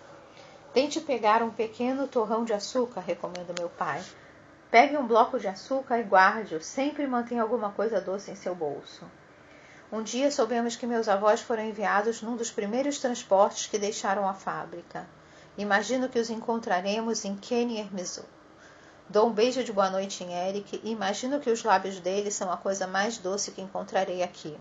Tente 0.74 1.00
pegar 1.00 1.42
um 1.42 1.50
pequeno 1.50 2.08
torrão 2.08 2.44
de 2.44 2.52
açúcar, 2.52 3.00
recomenda 3.00 3.54
meu 3.58 3.68
pai. 3.68 4.02
Pegue 4.70 4.96
um 4.96 5.06
bloco 5.06 5.38
de 5.38 5.46
açúcar 5.46 5.98
e 5.98 6.02
guarde-o. 6.02 6.60
Sempre 6.60 7.06
mantenha 7.06 7.42
alguma 7.42 7.70
coisa 7.70 8.00
doce 8.00 8.30
em 8.30 8.34
seu 8.34 8.54
bolso. 8.54 9.04
Um 9.92 10.02
dia 10.02 10.30
soubemos 10.30 10.74
que 10.74 10.86
meus 10.86 11.08
avós 11.08 11.42
foram 11.42 11.62
enviados 11.62 12.22
num 12.22 12.34
dos 12.34 12.50
primeiros 12.50 12.98
transportes 12.98 13.66
que 13.66 13.78
deixaram 13.78 14.26
a 14.26 14.32
fábrica. 14.32 15.06
Imagino 15.58 16.08
que 16.08 16.18
os 16.18 16.30
encontraremos 16.30 17.26
em 17.26 17.36
Kenny 17.36 17.78
Hermizu. 17.78 18.24
Dou 19.12 19.26
um 19.26 19.30
beijo 19.30 19.62
de 19.62 19.70
boa 19.70 19.90
noite 19.90 20.24
em 20.24 20.32
Eric 20.32 20.80
e 20.82 20.90
imagino 20.90 21.38
que 21.38 21.50
os 21.50 21.62
lábios 21.62 22.00
dele 22.00 22.30
são 22.30 22.50
a 22.50 22.56
coisa 22.56 22.86
mais 22.86 23.18
doce 23.18 23.50
que 23.50 23.60
encontrarei 23.60 24.22
aqui. 24.22 24.56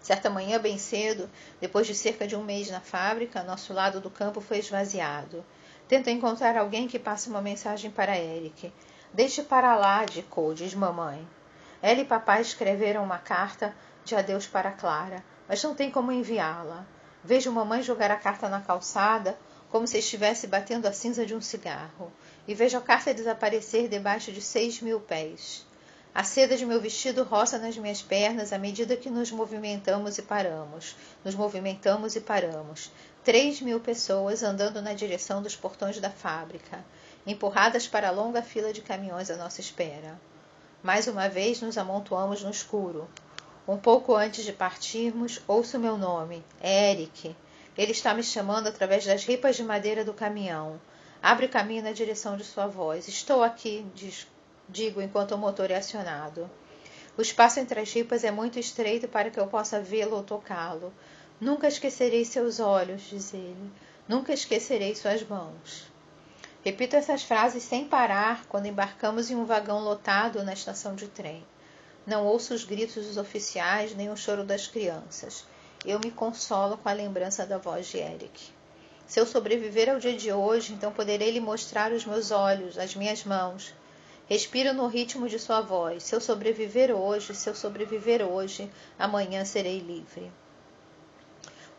Certa 0.00 0.30
manhã, 0.30 0.58
bem 0.58 0.78
cedo, 0.78 1.28
depois 1.60 1.86
de 1.86 1.94
cerca 1.94 2.26
de 2.26 2.34
um 2.34 2.42
mês 2.42 2.70
na 2.70 2.80
fábrica, 2.80 3.42
nosso 3.42 3.74
lado 3.74 4.00
do 4.00 4.08
campo 4.08 4.40
foi 4.40 4.60
esvaziado. 4.60 5.44
Tento 5.86 6.08
encontrar 6.08 6.56
alguém 6.56 6.88
que 6.88 6.98
passe 6.98 7.28
uma 7.28 7.42
mensagem 7.42 7.90
para 7.90 8.18
Eric. 8.18 8.72
Deixe 9.12 9.42
para 9.42 9.76
lá, 9.76 10.06
Dicou, 10.06 10.54
diz 10.54 10.72
mamãe. 10.72 11.28
Ela 11.82 12.00
e 12.00 12.04
papai 12.06 12.40
escreveram 12.40 13.04
uma 13.04 13.18
carta 13.18 13.74
de 14.06 14.14
adeus 14.14 14.46
para 14.46 14.72
Clara, 14.72 15.22
mas 15.46 15.62
não 15.62 15.74
tem 15.74 15.90
como 15.90 16.10
enviá-la. 16.10 16.86
Vejo 17.22 17.52
mamãe 17.52 17.82
jogar 17.82 18.10
a 18.10 18.16
carta 18.16 18.48
na 18.48 18.62
calçada, 18.62 19.36
como 19.70 19.86
se 19.86 19.98
estivesse 19.98 20.46
batendo 20.46 20.86
a 20.86 20.92
cinza 20.92 21.24
de 21.24 21.34
um 21.34 21.40
cigarro, 21.40 22.10
e 22.50 22.54
vejo 22.54 22.76
a 22.76 22.80
carta 22.80 23.14
desaparecer 23.14 23.86
debaixo 23.86 24.32
de 24.32 24.42
seis 24.42 24.82
mil 24.82 24.98
pés. 24.98 25.64
A 26.12 26.24
seda 26.24 26.56
de 26.56 26.66
meu 26.66 26.80
vestido 26.80 27.22
roça 27.22 27.58
nas 27.58 27.78
minhas 27.78 28.02
pernas 28.02 28.52
à 28.52 28.58
medida 28.58 28.96
que 28.96 29.08
nos 29.08 29.30
movimentamos 29.30 30.18
e 30.18 30.22
paramos. 30.22 30.96
Nos 31.24 31.36
movimentamos 31.36 32.16
e 32.16 32.20
paramos. 32.20 32.90
Três 33.22 33.60
mil 33.60 33.78
pessoas 33.78 34.42
andando 34.42 34.82
na 34.82 34.94
direção 34.94 35.40
dos 35.40 35.54
portões 35.54 36.00
da 36.00 36.10
fábrica, 36.10 36.84
empurradas 37.24 37.86
para 37.86 38.08
a 38.08 38.10
longa 38.10 38.42
fila 38.42 38.72
de 38.72 38.80
caminhões 38.80 39.30
à 39.30 39.36
nossa 39.36 39.60
espera. 39.60 40.20
Mais 40.82 41.06
uma 41.06 41.28
vez 41.28 41.62
nos 41.62 41.78
amontoamos 41.78 42.42
no 42.42 42.50
escuro. 42.50 43.08
Um 43.68 43.78
pouco 43.78 44.12
antes 44.16 44.44
de 44.44 44.52
partirmos, 44.52 45.40
ouço 45.46 45.78
meu 45.78 45.96
nome, 45.96 46.44
Eric. 46.60 47.36
Ele 47.78 47.92
está 47.92 48.12
me 48.12 48.24
chamando 48.24 48.66
através 48.66 49.06
das 49.06 49.24
ripas 49.24 49.54
de 49.54 49.62
madeira 49.62 50.04
do 50.04 50.12
caminhão. 50.12 50.80
Abre 51.22 51.48
caminho 51.48 51.82
na 51.82 51.92
direção 51.92 52.36
de 52.36 52.44
sua 52.44 52.66
voz. 52.66 53.06
Estou 53.06 53.42
aqui, 53.42 53.86
diz 53.94 54.26
digo 54.68 55.02
enquanto 55.02 55.32
o 55.32 55.38
motor 55.38 55.70
é 55.70 55.76
acionado. 55.76 56.48
O 57.18 57.22
espaço 57.22 57.60
entre 57.60 57.80
as 57.80 57.92
ripas 57.92 58.24
é 58.24 58.30
muito 58.30 58.58
estreito 58.58 59.08
para 59.08 59.30
que 59.30 59.38
eu 59.38 59.46
possa 59.46 59.80
vê-lo 59.80 60.16
ou 60.16 60.22
tocá-lo. 60.22 60.92
Nunca 61.40 61.68
esquecerei 61.68 62.24
seus 62.24 62.60
olhos, 62.60 63.02
diz 63.02 63.34
ele. 63.34 63.70
Nunca 64.08 64.32
esquecerei 64.32 64.94
suas 64.94 65.22
mãos. 65.22 65.90
Repito 66.64 66.96
essas 66.96 67.22
frases 67.22 67.62
sem 67.62 67.86
parar 67.86 68.44
quando 68.46 68.66
embarcamos 68.66 69.30
em 69.30 69.36
um 69.36 69.44
vagão 69.44 69.80
lotado 69.80 70.42
na 70.44 70.52
estação 70.52 70.94
de 70.94 71.08
trem. 71.08 71.44
Não 72.06 72.26
ouço 72.26 72.54
os 72.54 72.64
gritos 72.64 73.06
dos 73.06 73.16
oficiais 73.16 73.94
nem 73.94 74.10
o 74.10 74.16
choro 74.16 74.44
das 74.44 74.66
crianças. 74.66 75.44
Eu 75.84 75.98
me 75.98 76.10
consolo 76.10 76.76
com 76.76 76.88
a 76.88 76.92
lembrança 76.92 77.46
da 77.46 77.58
voz 77.58 77.86
de 77.86 77.98
Eric. 77.98 78.52
Se 79.10 79.18
eu 79.18 79.26
sobreviver 79.26 79.90
ao 79.90 79.98
dia 79.98 80.16
de 80.16 80.32
hoje, 80.32 80.72
então 80.72 80.92
poderei 80.92 81.32
lhe 81.32 81.40
mostrar 81.40 81.90
os 81.90 82.04
meus 82.04 82.30
olhos, 82.30 82.78
as 82.78 82.94
minhas 82.94 83.24
mãos, 83.24 83.74
Respiro 84.28 84.72
no 84.72 84.86
ritmo 84.86 85.28
de 85.28 85.36
sua 85.40 85.60
voz. 85.60 86.04
Se 86.04 86.14
eu 86.14 86.20
sobreviver 86.20 86.92
hoje, 86.92 87.34
se 87.34 87.50
eu 87.50 87.54
sobreviver 87.56 88.22
hoje, 88.22 88.70
amanhã 88.96 89.44
serei 89.44 89.80
livre. 89.80 90.30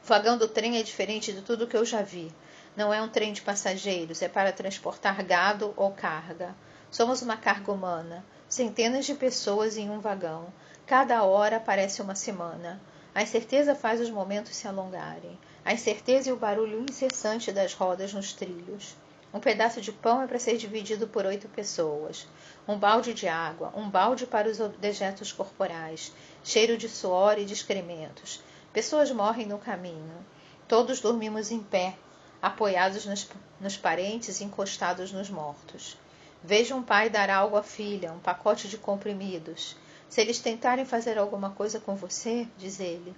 O 0.03 0.05
vagão 0.05 0.37
do 0.37 0.49
trem 0.49 0.77
é 0.77 0.83
diferente 0.83 1.31
de 1.31 1.41
tudo 1.41 1.65
que 1.65 1.77
eu 1.77 1.85
já 1.85 2.01
vi. 2.01 2.29
Não 2.75 2.93
é 2.93 3.01
um 3.01 3.07
trem 3.07 3.31
de 3.31 3.41
passageiros, 3.41 4.21
é 4.21 4.27
para 4.27 4.51
transportar 4.51 5.23
gado 5.23 5.73
ou 5.77 5.91
carga. 5.91 6.53
Somos 6.91 7.21
uma 7.21 7.37
carga 7.37 7.71
humana, 7.71 8.25
centenas 8.49 9.05
de 9.05 9.15
pessoas 9.15 9.77
em 9.77 9.89
um 9.89 10.01
vagão. 10.01 10.51
Cada 10.85 11.23
hora 11.23 11.57
parece 11.57 12.01
uma 12.01 12.15
semana. 12.15 12.81
A 13.15 13.23
incerteza 13.23 13.73
faz 13.73 14.01
os 14.01 14.09
momentos 14.09 14.53
se 14.53 14.67
alongarem. 14.67 15.39
A 15.63 15.73
incerteza 15.73 16.29
e 16.29 16.33
o 16.33 16.37
barulho 16.37 16.83
incessante 16.89 17.51
das 17.51 17.73
rodas 17.73 18.11
nos 18.13 18.33
trilhos. 18.33 18.95
Um 19.31 19.39
pedaço 19.39 19.79
de 19.79 19.91
pão 19.91 20.23
é 20.23 20.27
para 20.27 20.39
ser 20.39 20.57
dividido 20.57 21.07
por 21.07 21.23
oito 21.23 21.47
pessoas. 21.47 22.27
Um 22.67 22.77
balde 22.77 23.13
de 23.13 23.27
água, 23.27 23.71
um 23.75 23.87
balde 23.87 24.25
para 24.25 24.49
os 24.49 24.57
dejetos 24.79 25.31
corporais, 25.31 26.11
cheiro 26.43 26.75
de 26.77 26.89
suor 26.89 27.37
e 27.37 27.45
de 27.45 27.53
excrementos. 27.53 28.41
Pessoas 28.73 29.11
morrem 29.11 29.45
no 29.45 29.59
caminho. 29.59 30.25
Todos 30.67 30.99
dormimos 30.99 31.51
em 31.51 31.59
pé, 31.59 31.95
apoiados 32.41 33.05
nos, 33.05 33.29
nos 33.59 33.77
parentes 33.77 34.41
e 34.41 34.43
encostados 34.43 35.11
nos 35.11 35.29
mortos. 35.29 35.95
Vejo 36.43 36.75
um 36.75 36.81
pai 36.81 37.07
dar 37.07 37.29
algo 37.29 37.55
à 37.55 37.61
filha, 37.61 38.11
um 38.11 38.19
pacote 38.19 38.67
de 38.67 38.79
comprimidos. 38.79 39.77
Se 40.09 40.21
eles 40.21 40.39
tentarem 40.39 40.85
fazer 40.85 41.19
alguma 41.19 41.51
coisa 41.51 41.79
com 41.79 41.95
você, 41.95 42.47
diz 42.57 42.79
ele. 42.79 43.15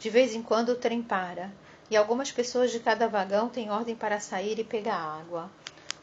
De 0.00 0.10
vez 0.10 0.34
em 0.34 0.42
quando 0.42 0.70
o 0.70 0.76
trem 0.76 1.00
para 1.00 1.50
e 1.90 1.96
algumas 1.96 2.32
pessoas 2.32 2.70
de 2.70 2.80
cada 2.80 3.08
vagão 3.08 3.48
têm 3.48 3.70
ordem 3.70 3.94
para 3.94 4.20
sair 4.20 4.58
e 4.58 4.64
pegar 4.64 4.96
água. 4.96 5.50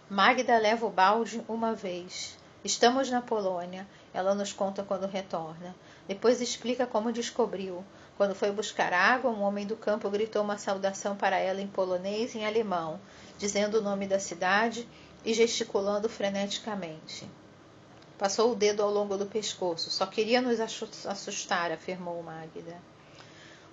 Magda 0.10 0.58
leva 0.58 0.86
o 0.86 0.90
balde 0.90 1.44
uma 1.48 1.74
vez. 1.74 2.38
Estamos 2.64 3.10
na 3.10 3.22
Polônia, 3.22 3.86
ela 4.14 4.34
nos 4.34 4.54
conta 4.54 4.84
quando 4.84 5.06
retorna. 5.06 5.76
Depois 6.08 6.40
explica 6.40 6.86
como 6.86 7.12
descobriu. 7.12 7.84
Quando 8.16 8.36
foi 8.36 8.52
buscar 8.52 8.94
água, 8.94 9.32
um 9.32 9.42
homem 9.42 9.66
do 9.66 9.76
campo 9.76 10.10
gritou 10.10 10.44
uma 10.44 10.58
saudação 10.58 11.16
para 11.16 11.38
ela 11.38 11.60
em 11.60 11.68
polonês 11.68 12.36
e 12.36 12.40
em 12.40 12.46
alemão, 12.46 13.00
dizendo 13.38 13.80
o 13.80 13.82
nome 13.82 14.08
da 14.08 14.20
cidade 14.20 14.88
e 15.26 15.34
gesticulando 15.34 16.08
freneticamente. 16.08 17.28
Passou 18.18 18.52
o 18.52 18.56
dedo 18.56 18.84
ao 18.84 18.92
longo 18.92 19.18
do 19.18 19.26
pescoço. 19.26 19.90
Só 19.90 20.06
queria 20.06 20.42
nos 20.42 20.60
assustar, 20.60 21.72
afirmou 21.72 22.22
Magda. 22.24 22.78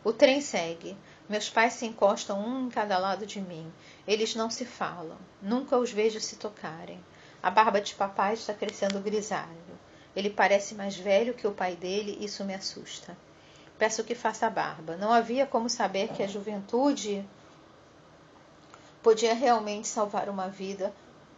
O 0.02 0.12
trem 0.12 0.40
segue. 0.40 0.96
Meus 1.30 1.48
pais 1.48 1.74
se 1.74 1.86
encostam 1.86 2.40
um 2.40 2.66
em 2.66 2.70
cada 2.70 2.98
lado 2.98 3.24
de 3.24 3.40
mim. 3.40 3.72
Eles 4.04 4.34
não 4.34 4.50
se 4.50 4.64
falam. 4.64 5.16
Nunca 5.40 5.78
os 5.78 5.92
vejo 5.92 6.20
se 6.20 6.34
tocarem. 6.34 6.98
A 7.40 7.48
barba 7.48 7.80
de 7.80 7.94
papai 7.94 8.34
está 8.34 8.52
crescendo 8.52 8.98
grisalho. 8.98 9.78
Ele 10.16 10.28
parece 10.28 10.74
mais 10.74 10.96
velho 10.96 11.32
que 11.32 11.46
o 11.46 11.52
pai 11.52 11.76
dele, 11.76 12.18
isso 12.20 12.44
me 12.44 12.52
assusta. 12.52 13.16
Peço 13.78 14.02
que 14.02 14.16
faça 14.16 14.48
a 14.48 14.50
barba. 14.50 14.96
Não 14.96 15.12
havia 15.12 15.46
como 15.46 15.70
saber 15.70 16.08
que 16.08 16.24
a 16.24 16.26
juventude 16.26 17.24
podia 19.00 19.32
realmente 19.32 19.86
salvar 19.86 20.28
uma 20.28 20.48
vida 20.48 20.92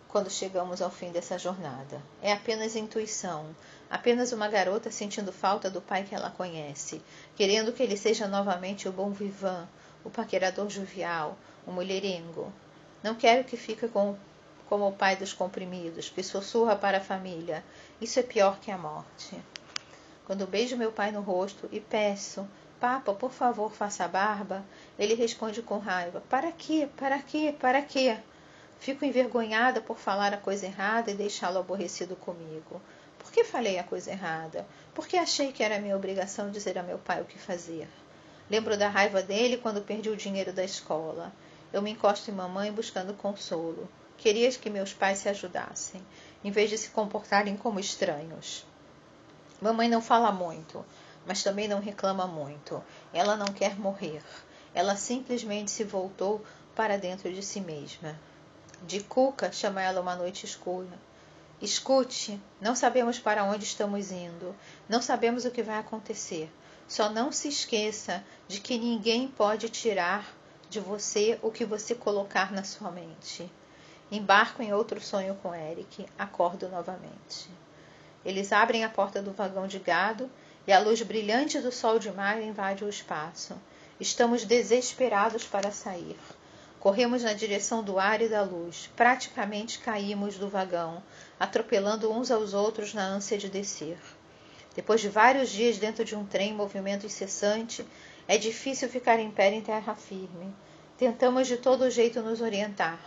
quando 0.08 0.30
chegamos 0.30 0.80
ao 0.80 0.90
fim 0.90 1.12
dessa 1.12 1.38
jornada. 1.38 2.02
É 2.22 2.32
apenas 2.32 2.76
intuição, 2.76 3.54
apenas 3.90 4.32
uma 4.32 4.48
garota 4.48 4.90
sentindo 4.90 5.32
falta 5.32 5.70
do 5.70 5.82
pai 5.82 6.02
que 6.02 6.14
ela 6.14 6.30
conhece, 6.30 7.02
querendo 7.36 7.74
que 7.74 7.82
ele 7.82 7.96
seja 7.98 8.26
novamente 8.26 8.88
o 8.88 8.92
bom 8.92 9.10
vivant, 9.10 9.68
o 10.04 10.10
paquerador 10.10 10.68
jovial, 10.68 11.36
o 11.66 11.72
mulherengo. 11.72 12.52
Não 13.02 13.14
quero 13.14 13.44
que 13.44 13.56
fique 13.56 13.88
com, 13.88 14.16
como 14.68 14.88
o 14.88 14.92
pai 14.92 15.16
dos 15.16 15.32
comprimidos, 15.32 16.08
que 16.08 16.22
sussurra 16.22 16.76
para 16.76 16.98
a 16.98 17.02
família. 17.02 17.64
Isso 18.00 18.18
é 18.18 18.22
pior 18.22 18.58
que 18.60 18.70
a 18.70 18.78
morte. 18.78 19.40
Quando 20.24 20.46
beijo 20.46 20.76
meu 20.76 20.92
pai 20.92 21.10
no 21.10 21.20
rosto 21.20 21.68
e 21.72 21.80
peço, 21.80 22.48
Papa, 22.82 23.14
por 23.14 23.30
favor, 23.30 23.70
faça 23.70 24.04
a 24.04 24.08
barba, 24.08 24.64
ele 24.98 25.14
responde 25.14 25.62
com 25.62 25.78
raiva: 25.78 26.20
Para 26.28 26.50
quê? 26.50 26.88
Para 26.96 27.18
quê? 27.20 27.54
Para 27.56 27.80
quê? 27.80 28.18
Fico 28.80 29.04
envergonhada 29.04 29.80
por 29.80 29.96
falar 29.96 30.34
a 30.34 30.36
coisa 30.36 30.66
errada 30.66 31.12
e 31.12 31.14
deixá-lo 31.14 31.60
aborrecido 31.60 32.16
comigo. 32.16 32.82
Por 33.20 33.30
que 33.30 33.44
falei 33.44 33.78
a 33.78 33.84
coisa 33.84 34.10
errada? 34.10 34.66
Porque 34.92 35.16
achei 35.16 35.52
que 35.52 35.62
era 35.62 35.78
minha 35.78 35.96
obrigação 35.96 36.50
dizer 36.50 36.76
a 36.76 36.82
meu 36.82 36.98
pai 36.98 37.22
o 37.22 37.24
que 37.24 37.38
fazer. 37.38 37.88
Lembro 38.50 38.76
da 38.76 38.88
raiva 38.88 39.22
dele 39.22 39.56
quando 39.56 39.82
perdi 39.82 40.10
o 40.10 40.16
dinheiro 40.16 40.52
da 40.52 40.64
escola. 40.64 41.32
Eu 41.72 41.80
me 41.80 41.90
encosto 41.90 42.30
em 42.30 42.34
mamãe 42.34 42.72
buscando 42.72 43.14
consolo. 43.14 43.88
Queria 44.18 44.50
que 44.52 44.70
meus 44.70 44.92
pais 44.92 45.18
se 45.18 45.28
ajudassem, 45.28 46.00
em 46.44 46.50
vez 46.50 46.70
de 46.70 46.78
se 46.78 46.90
comportarem 46.90 47.56
como 47.56 47.80
estranhos. 47.80 48.64
Mamãe 49.60 49.88
não 49.88 50.02
fala 50.02 50.30
muito, 50.30 50.84
mas 51.26 51.42
também 51.42 51.66
não 51.66 51.80
reclama 51.80 52.26
muito. 52.26 52.82
Ela 53.12 53.36
não 53.36 53.46
quer 53.46 53.78
morrer. 53.78 54.22
Ela 54.74 54.96
simplesmente 54.96 55.70
se 55.70 55.84
voltou 55.84 56.44
para 56.74 56.98
dentro 56.98 57.32
de 57.32 57.42
si 57.42 57.60
mesma. 57.60 58.18
De 58.82 59.00
Cuca 59.00 59.52
chama 59.52 59.82
ela 59.82 60.00
uma 60.00 60.16
noite 60.16 60.44
escura. 60.44 60.98
Escute, 61.60 62.40
não 62.60 62.74
sabemos 62.74 63.20
para 63.20 63.44
onde 63.44 63.64
estamos 63.64 64.10
indo, 64.10 64.52
não 64.88 65.00
sabemos 65.00 65.44
o 65.44 65.50
que 65.50 65.62
vai 65.62 65.78
acontecer. 65.78 66.52
Só 66.92 67.08
não 67.08 67.32
se 67.32 67.48
esqueça 67.48 68.22
de 68.46 68.60
que 68.60 68.76
ninguém 68.76 69.26
pode 69.26 69.70
tirar 69.70 70.30
de 70.68 70.78
você 70.78 71.38
o 71.40 71.50
que 71.50 71.64
você 71.64 71.94
colocar 71.94 72.52
na 72.52 72.64
sua 72.64 72.90
mente. 72.90 73.50
Embarco 74.10 74.62
em 74.62 74.74
outro 74.74 75.00
sonho 75.00 75.34
com 75.36 75.54
Eric, 75.54 76.04
acordo 76.18 76.68
novamente. 76.68 77.48
Eles 78.22 78.52
abrem 78.52 78.84
a 78.84 78.90
porta 78.90 79.22
do 79.22 79.32
vagão 79.32 79.66
de 79.66 79.78
gado 79.78 80.30
e 80.66 80.72
a 80.72 80.78
luz 80.80 81.00
brilhante 81.00 81.58
do 81.60 81.72
sol 81.72 81.98
de 81.98 82.12
maio 82.12 82.44
invade 82.44 82.84
o 82.84 82.90
espaço. 82.90 83.54
Estamos 83.98 84.44
desesperados 84.44 85.44
para 85.44 85.70
sair. 85.70 86.18
Corremos 86.78 87.22
na 87.22 87.32
direção 87.32 87.82
do 87.82 87.98
ar 87.98 88.20
e 88.20 88.28
da 88.28 88.42
luz. 88.42 88.90
Praticamente 88.94 89.78
caímos 89.78 90.36
do 90.36 90.46
vagão, 90.46 91.02
atropelando 91.40 92.12
uns 92.12 92.30
aos 92.30 92.52
outros 92.52 92.92
na 92.92 93.06
ânsia 93.06 93.38
de 93.38 93.48
descer. 93.48 93.96
Depois 94.74 95.00
de 95.00 95.08
vários 95.08 95.50
dias 95.50 95.76
dentro 95.78 96.04
de 96.04 96.16
um 96.16 96.24
trem 96.24 96.50
em 96.50 96.54
movimento 96.54 97.04
incessante, 97.04 97.86
é 98.26 98.38
difícil 98.38 98.88
ficar 98.88 99.18
em 99.18 99.30
pé 99.30 99.52
em 99.52 99.60
terra 99.60 99.94
firme. 99.94 100.54
Tentamos 100.96 101.46
de 101.46 101.56
todo 101.56 101.90
jeito 101.90 102.22
nos 102.22 102.40
orientar, 102.40 102.98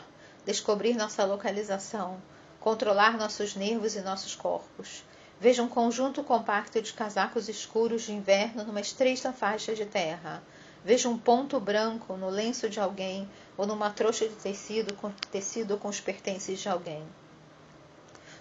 descobrir 0.45 0.93
nossa 0.95 1.25
localização, 1.25 2.21
controlar 2.59 3.17
nossos 3.17 3.55
nervos 3.55 3.95
e 3.95 4.01
nossos 4.01 4.35
corpos. 4.35 5.03
Veja 5.39 5.63
um 5.63 5.67
conjunto 5.67 6.23
compacto 6.23 6.81
de 6.81 6.93
casacos 6.93 7.49
escuros 7.49 8.03
de 8.03 8.13
inverno 8.13 8.63
numa 8.63 8.79
estreita 8.81 9.33
faixa 9.33 9.73
de 9.73 9.85
terra. 9.85 10.43
Veja 10.83 11.09
um 11.09 11.17
ponto 11.17 11.59
branco 11.59 12.15
no 12.15 12.29
lenço 12.29 12.69
de 12.69 12.79
alguém 12.79 13.29
ou 13.57 13.65
numa 13.65 13.89
trouxa 13.89 14.27
de 14.27 14.35
tecido 14.35 14.93
com, 14.93 15.11
tecido 15.31 15.77
com 15.77 15.87
os 15.87 15.99
pertences 15.99 16.59
de 16.59 16.69
alguém. 16.69 17.03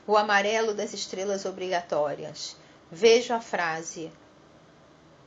O 0.06 0.16
amarelo 0.16 0.74
das 0.74 0.92
estrelas 0.92 1.46
obrigatórias. 1.46 2.56
Vejo 2.96 3.34
a 3.34 3.40
frase 3.40 4.12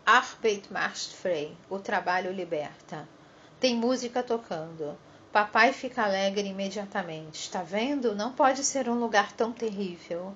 Arbeit 0.05 0.71
macht 0.71 1.13
frei, 1.13 1.53
o 1.69 1.77
trabalho 1.77 2.31
liberta. 2.31 3.05
Tem 3.59 3.75
música 3.75 4.23
tocando. 4.23 4.97
Papai 5.33 5.73
fica 5.73 6.03
alegre 6.05 6.47
imediatamente. 6.47 7.41
Está 7.41 7.61
vendo? 7.61 8.15
Não 8.15 8.31
pode 8.31 8.63
ser 8.63 8.87
um 8.87 8.97
lugar 8.97 9.33
tão 9.33 9.51
terrível. 9.51 10.33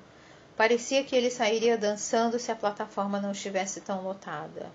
Parecia 0.58 1.06
que 1.06 1.16
ele 1.16 1.32
sairia 1.32 1.78
dançando 1.78 2.38
se 2.38 2.52
a 2.52 2.56
plataforma 2.56 3.22
não 3.22 3.32
estivesse 3.32 3.80
tão 3.80 4.04
lotada. 4.04 4.70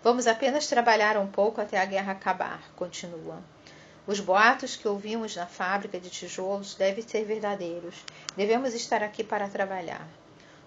Vamos 0.00 0.28
apenas 0.28 0.68
trabalhar 0.68 1.16
um 1.16 1.26
pouco 1.26 1.60
até 1.60 1.80
a 1.80 1.84
guerra 1.84 2.12
acabar, 2.12 2.70
continua. 2.76 3.42
Os 4.06 4.20
boatos 4.20 4.76
que 4.76 4.86
ouvimos 4.86 5.34
na 5.34 5.46
fábrica 5.46 5.98
de 5.98 6.08
tijolos 6.08 6.76
devem 6.76 7.02
ser 7.02 7.24
verdadeiros. 7.24 7.96
Devemos 8.36 8.74
estar 8.74 9.02
aqui 9.02 9.24
para 9.24 9.48
trabalhar. 9.48 10.06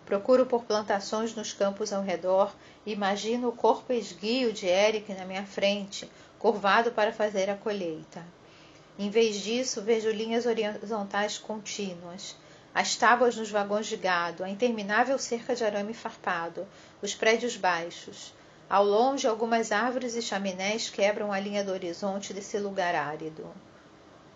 Procuro 0.10 0.44
por 0.44 0.64
plantações 0.64 1.36
nos 1.36 1.54
campos 1.54 1.94
ao 1.94 2.02
redor 2.02 2.52
e 2.84 2.92
imagino 2.92 3.48
o 3.50 3.56
corpo 3.56 3.94
esguio 3.94 4.52
de 4.52 4.66
Eric 4.66 5.14
na 5.14 5.24
minha 5.24 5.46
frente, 5.46 6.10
curvado 6.40 6.92
para 6.92 7.14
fazer 7.14 7.48
a 7.48 7.56
colheita. 7.56 8.26
Em 8.98 9.12
vez 9.12 9.36
disso, 9.36 9.84
vejo 9.84 10.10
linhas 10.10 10.48
horizontais 10.48 11.38
contínuas, 11.38 12.36
as 12.74 12.96
tábuas 12.96 13.36
nos 13.36 13.52
vagões 13.52 13.86
de 13.86 13.98
gado, 13.98 14.44
a 14.44 14.50
interminável 14.50 15.20
cerca 15.20 15.56
de 15.56 15.64
arame 15.64 15.94
farpado, 15.94 16.68
os 17.04 17.14
prédios 17.14 17.56
baixos, 17.56 18.34
ao 18.68 18.84
longe, 18.84 19.28
algumas 19.28 19.72
árvores 19.72 20.16
e 20.16 20.24
chaminés 20.24 20.90
quebram 20.90 21.32
a 21.32 21.40
linha 21.40 21.64
do 21.64 21.72
horizonte 21.72 22.34
desse 22.34 22.58
lugar 22.58 22.96
árido. 22.96 23.46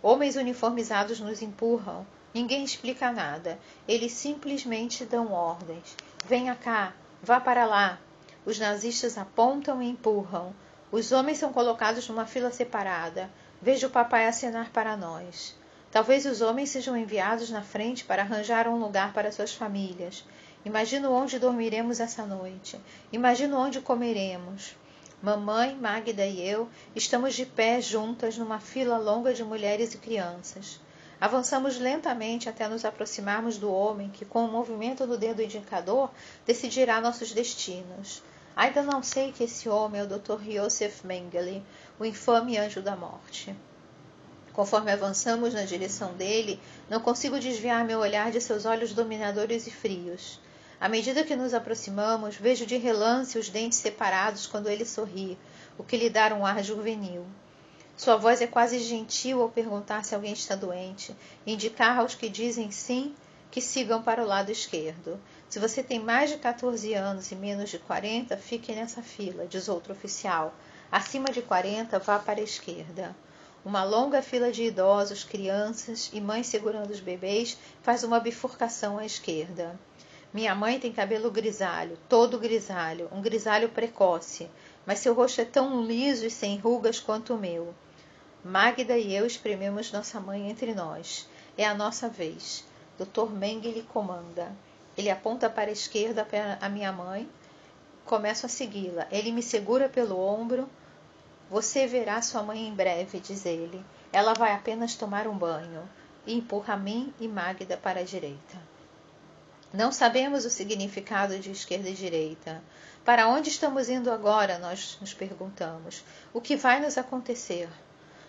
Homens 0.04 0.36
uniformizados 0.36 1.20
nos 1.20 1.42
empurram. 1.42 2.06
Ninguém 2.34 2.64
explica 2.64 3.12
nada. 3.12 3.60
Eles 3.88 4.12
simplesmente 4.14 5.06
dão 5.06 5.32
ordens. 5.32 5.96
Venha 6.26 6.56
cá, 6.56 6.94
vá 7.22 7.40
para 7.40 7.66
lá. 7.66 8.00
Os 8.46 8.58
nazistas 8.58 9.18
apontam 9.18 9.82
e 9.82 9.90
empurram. 9.90 10.54
Os 10.92 11.12
homens 11.12 11.38
são 11.38 11.54
colocados 11.54 12.08
numa 12.10 12.26
fila 12.26 12.52
separada. 12.52 13.30
Vejo 13.62 13.88
o 13.88 13.92
papai 13.92 14.28
acenar 14.28 14.72
para 14.72 14.98
nós. 14.98 15.56
Talvez 15.92 16.26
os 16.26 16.42
homens 16.42 16.72
sejam 16.72 16.98
enviados 16.98 17.52
na 17.52 17.62
frente 17.62 18.04
para 18.04 18.24
arranjar 18.24 18.68
um 18.68 18.80
lugar 18.80 19.14
para 19.14 19.32
suas 19.32 19.54
famílias. 19.54 20.26
Imagino 20.66 21.12
onde 21.12 21.38
dormiremos 21.38 22.00
essa 22.00 22.26
noite. 22.26 22.80
Imagino 23.12 23.58
onde 23.58 23.80
comeremos. 23.80 24.76
Mamãe, 25.22 25.76
Magda 25.76 26.26
e 26.26 26.42
eu 26.42 26.68
estamos 26.96 27.36
de 27.36 27.46
pé 27.46 27.80
juntas 27.80 28.38
numa 28.38 28.60
fila 28.60 28.98
longa 28.98 29.34
de 29.34 29.44
mulheres 29.44 29.94
e 29.94 29.98
crianças. 29.98 30.80
Avançamos 31.24 31.80
lentamente 31.80 32.50
até 32.50 32.68
nos 32.68 32.84
aproximarmos 32.84 33.58
do 33.58 33.72
homem 33.72 34.10
que, 34.10 34.26
com 34.26 34.44
o 34.44 34.52
movimento 34.52 35.08
do 35.08 35.18
dedo 35.18 35.42
indicador, 35.42 36.12
decidirá 36.46 37.00
nossos 37.00 37.32
destinos. 37.32 38.22
Ainda 38.54 38.84
não 38.84 39.02
sei 39.02 39.32
que 39.32 39.46
esse 39.46 39.70
homem 39.70 40.02
é 40.02 40.04
o 40.04 40.08
Dr. 40.08 40.46
Yosef 40.46 41.08
Mengele, 41.08 41.64
o 41.98 42.04
infame 42.04 42.58
anjo 42.58 42.82
da 42.82 42.98
morte. 42.98 43.56
Conforme 44.52 44.92
avançamos 44.92 45.54
na 45.54 45.64
direção 45.64 46.14
dele, 46.14 46.60
não 46.90 47.00
consigo 47.00 47.40
desviar 47.40 47.86
meu 47.86 48.00
olhar 48.00 48.30
de 48.30 48.42
seus 48.42 48.66
olhos 48.66 48.92
dominadores 48.92 49.66
e 49.66 49.72
frios. 49.72 50.42
À 50.78 50.90
medida 50.90 51.24
que 51.24 51.38
nos 51.38 51.54
aproximamos, 51.54 52.36
vejo 52.36 52.66
de 52.66 52.76
relance 52.76 53.40
os 53.40 53.48
dentes 53.48 53.78
separados 53.78 54.46
quando 54.46 54.68
ele 54.68 54.84
sorri, 54.84 55.38
o 55.78 55.86
que 55.86 55.96
lhe 55.96 56.10
dá 56.10 56.36
um 56.36 56.46
ar 56.46 56.62
juvenil. 56.62 57.26
Sua 57.96 58.18
voz 58.18 58.42
é 58.42 58.48
quase 58.48 58.80
gentil 58.80 59.42
ao 59.42 59.50
perguntar 59.50 60.04
se 60.04 60.16
alguém 60.16 60.34
está 60.34 60.56
doente, 60.56 61.16
indicar 61.46 62.00
aos 62.00 62.16
que 62.16 62.28
dizem 62.28 62.72
sim 62.72 63.14
que 63.52 63.62
sigam 63.62 64.02
para 64.02 64.24
o 64.24 64.28
lado 64.28 64.52
esquerdo. 64.52 65.20
Se 65.48 65.60
você 65.60 65.84
tem 65.84 66.00
mais 66.00 66.32
de 66.32 66.38
14 66.38 66.92
anos 66.96 67.32
e 67.32 67.36
menos 67.36 67.70
de 67.70 67.78
40, 67.78 68.36
fique 68.36 68.74
nessa 68.74 69.04
fila, 69.04 69.46
diz 69.46 69.70
outro 69.70 69.94
oficial. 69.94 70.56
Acima 70.92 71.28
de 71.32 71.44
40, 71.44 72.00
vá 72.00 72.18
para 72.18 72.40
a 72.40 72.44
esquerda. 72.44 73.16
Uma 73.64 73.84
longa 73.84 74.24
fila 74.24 74.52
de 74.52 74.64
idosos, 74.64 75.24
crianças 75.24 76.10
e 76.12 76.20
mães 76.20 76.48
segurando 76.48 76.90
os 76.90 77.00
bebês 77.00 77.58
faz 77.84 78.04
uma 78.04 78.20
bifurcação 78.20 78.98
à 78.98 79.06
esquerda. 79.06 79.80
Minha 80.34 80.56
mãe 80.56 80.80
tem 80.80 80.92
cabelo 80.92 81.30
grisalho, 81.30 81.96
todo 82.10 82.40
grisalho, 82.40 83.08
um 83.12 83.22
grisalho 83.22 83.70
precoce, 83.70 84.50
mas 84.86 85.00
seu 85.00 85.14
rosto 85.14 85.42
é 85.42 85.46
tão 85.46 85.84
liso 85.84 86.26
e 86.26 86.30
sem 86.30 86.58
rugas 86.58 87.00
quanto 87.00 87.34
o 87.34 87.38
meu. 87.38 87.74
Magda 88.44 88.98
e 88.98 89.16
eu 89.16 89.26
esprememos 89.26 89.92
nossa 89.92 90.20
mãe 90.20 90.50
entre 90.50 90.74
nós. 90.74 91.28
É 91.58 91.66
a 91.66 91.74
nossa 91.74 92.10
vez. 92.10 92.66
Dr. 92.98 93.30
Mengele 93.32 93.84
comanda. 93.84 94.52
Ele 94.98 95.10
aponta 95.10 95.50
para 95.50 95.70
a 95.70 95.74
esquerda 95.74 96.28
a 96.60 96.68
minha 96.68 96.92
mãe. 96.92 97.30
Começo 98.06 98.46
a 98.46 98.50
segui-la. 98.50 99.08
Ele 99.10 99.32
me 99.32 99.42
segura 99.42 99.88
pelo 99.88 100.20
ombro. 100.20 100.68
Você 101.50 101.88
verá 101.88 102.22
sua 102.22 102.44
mãe 102.44 102.68
em 102.68 102.74
breve, 102.74 103.20
diz 103.20 103.46
ele. 103.46 103.84
Ela 104.12 104.34
vai 104.34 104.52
apenas 104.52 104.96
tomar 104.96 105.26
um 105.26 105.38
banho. 105.38 105.88
E 106.28 106.34
empurra 106.34 106.76
mim 106.76 107.14
e 107.20 107.28
Magda 107.28 107.78
para 107.78 108.02
a 108.02 108.04
direita. 108.04 108.58
Não 109.74 109.92
sabemos 109.92 110.46
o 110.46 110.50
significado 110.50 111.40
de 111.40 111.50
esquerda 111.50 111.90
e 111.90 111.94
direita. 111.94 112.62
Para 113.06 113.28
onde 113.28 113.50
estamos 113.50 113.90
indo 113.90 114.10
agora? 114.10 114.58
Nós 114.58 114.98
nos 115.02 115.14
perguntamos. 115.14 116.06
O 116.34 116.40
que 116.40 116.56
vai 116.56 116.80
nos 116.80 116.98
acontecer? 116.98 117.68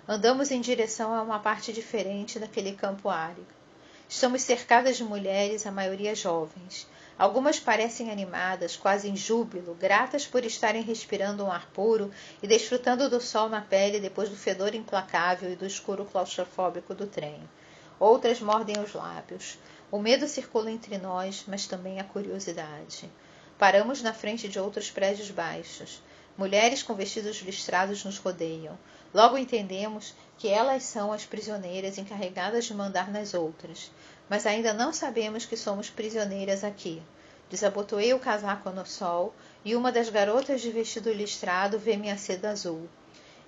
Andamos 0.09 0.51
em 0.51 0.61
direção 0.61 1.15
a 1.15 1.23
uma 1.23 1.39
parte 1.39 1.73
diferente 1.73 2.41
daquele 2.41 2.73
campo 2.73 3.09
árido. 3.09 3.47
Estamos 4.09 4.43
cercadas 4.43 4.97
de 4.97 5.05
mulheres, 5.05 5.65
a 5.65 5.71
maioria 5.71 6.13
jovens. 6.13 6.89
Algumas 7.17 7.61
parecem 7.61 8.11
animadas, 8.11 8.75
quase 8.75 9.09
em 9.09 9.15
júbilo, 9.15 9.77
gratas 9.77 10.27
por 10.27 10.45
estarem 10.45 10.83
respirando 10.83 11.45
um 11.45 11.53
ar 11.53 11.69
puro 11.69 12.11
e 12.43 12.49
desfrutando 12.49 13.09
do 13.09 13.21
sol 13.21 13.49
na 13.49 13.61
pele 13.61 14.01
depois 14.01 14.29
do 14.29 14.37
fedor 14.37 14.75
implacável 14.75 15.53
e 15.53 15.57
do 15.57 15.65
escuro 15.65 16.05
claustrofóbico 16.05 16.97
do 16.97 17.07
trem. 17.07 17.49
Outras 18.01 18.41
mordem 18.41 18.81
os 18.81 18.93
lábios. 18.93 19.57
O 19.89 20.01
medo 20.01 20.27
circula 20.27 20.69
entre 20.69 20.99
nós, 20.99 21.45
mas 21.47 21.65
também 21.65 22.01
a 22.01 22.05
curiosidade. 22.05 23.09
Paramos 23.59 24.03
na 24.03 24.13
frente 24.13 24.49
de 24.49 24.59
outros 24.59 24.91
prédios 24.91 25.31
baixos. 25.31 26.03
Mulheres 26.37 26.83
com 26.83 26.95
vestidos 26.95 27.41
listrados 27.43 28.05
nos 28.05 28.19
rodeiam. 28.19 28.77
Logo 29.15 29.39
entendemos 29.39 30.13
que 30.37 30.49
elas 30.49 30.83
são 30.83 31.13
as 31.13 31.25
prisioneiras 31.25 31.97
encarregadas 31.97 32.65
de 32.65 32.75
mandar 32.75 33.13
nas 33.13 33.33
outras. 33.33 33.93
Mas 34.29 34.45
ainda 34.45 34.75
não 34.75 34.93
sabemos 34.93 35.47
que 35.47 35.57
somos 35.57 35.89
prisioneiras 35.89 36.65
aqui. 36.65 37.01
Desabotoei 37.49 38.13
o 38.13 38.19
casaco 38.19 38.71
no 38.71 38.85
sol 38.85 39.33
e 39.65 39.77
uma 39.77 39.93
das 39.93 40.09
garotas 40.09 40.61
de 40.61 40.73
vestido 40.73 41.13
listrado 41.13 41.79
vê 41.79 41.97
minha 41.97 42.19
seda 42.19 42.51
azul. 42.51 42.89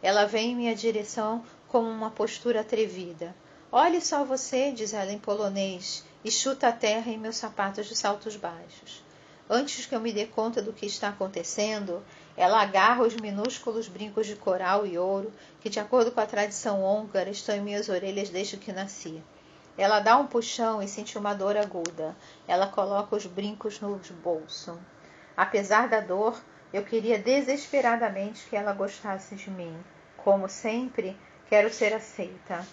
Ela 0.01 0.25
vem 0.25 0.53
em 0.53 0.57
minha 0.57 0.75
direção 0.77 1.45
com 1.67 1.81
uma 1.81 2.13
postura 2.13 2.61
atrevida. 2.61 3.35
Olhe 3.73 4.01
só 4.01 4.25
você, 4.25 4.71
diz 4.71 4.95
ela 4.95 5.11
em 5.11 5.19
polonês, 5.19 6.05
e 6.25 6.31
chuta 6.31 6.69
a 6.69 6.73
terra 6.73 7.11
em 7.11 7.19
meus 7.19 7.37
sapatos 7.37 7.87
de 7.87 7.97
saltos 7.97 8.37
baixos. 8.37 9.05
Antes 9.49 9.87
que 9.87 9.95
eu 9.95 10.01
me 10.01 10.13
dê 10.13 10.27
conta 10.27 10.61
do 10.61 10.73
que 10.73 10.87
está 10.87 11.09
acontecendo, 11.09 12.05
ela 12.37 12.61
agarra 12.61 13.05
os 13.05 13.15
minúsculos 13.15 13.87
brincos 13.87 14.27
de 14.27 14.35
coral 14.35 14.85
e 14.85 14.99
ouro 14.99 15.33
que, 15.61 15.71
de 15.71 15.79
acordo 15.79 16.11
com 16.11 16.21
a 16.21 16.27
tradição 16.27 16.85
húngara, 16.85 17.31
estão 17.31 17.55
em 17.55 17.61
minhas 17.61 17.89
orelhas 17.89 18.29
desde 18.29 18.57
que 18.57 18.73
nasci. 18.73 19.23
Ela 19.79 20.01
dá 20.01 20.17
um 20.17 20.27
puxão 20.27 20.83
e 20.83 20.89
sente 20.89 21.17
uma 21.17 21.33
dor 21.33 21.57
aguda. 21.57 22.17
Ela 22.49 22.67
coloca 22.67 23.15
os 23.15 23.27
brincos 23.27 23.81
no 23.81 24.01
bolso. 24.23 24.79
Apesar 25.37 25.89
da 25.89 26.01
dor, 26.01 26.41
eu 26.73 26.83
queria 26.83 27.19
desesperadamente 27.19 28.47
que 28.49 28.57
ela 28.57 28.73
gostasse 28.73 29.37
de 29.37 29.51
mim. 29.51 29.77
Como 30.17 30.49
sempre, 30.49 31.17
quero 31.49 31.73
ser 31.73 31.93
aceita. 31.93 32.67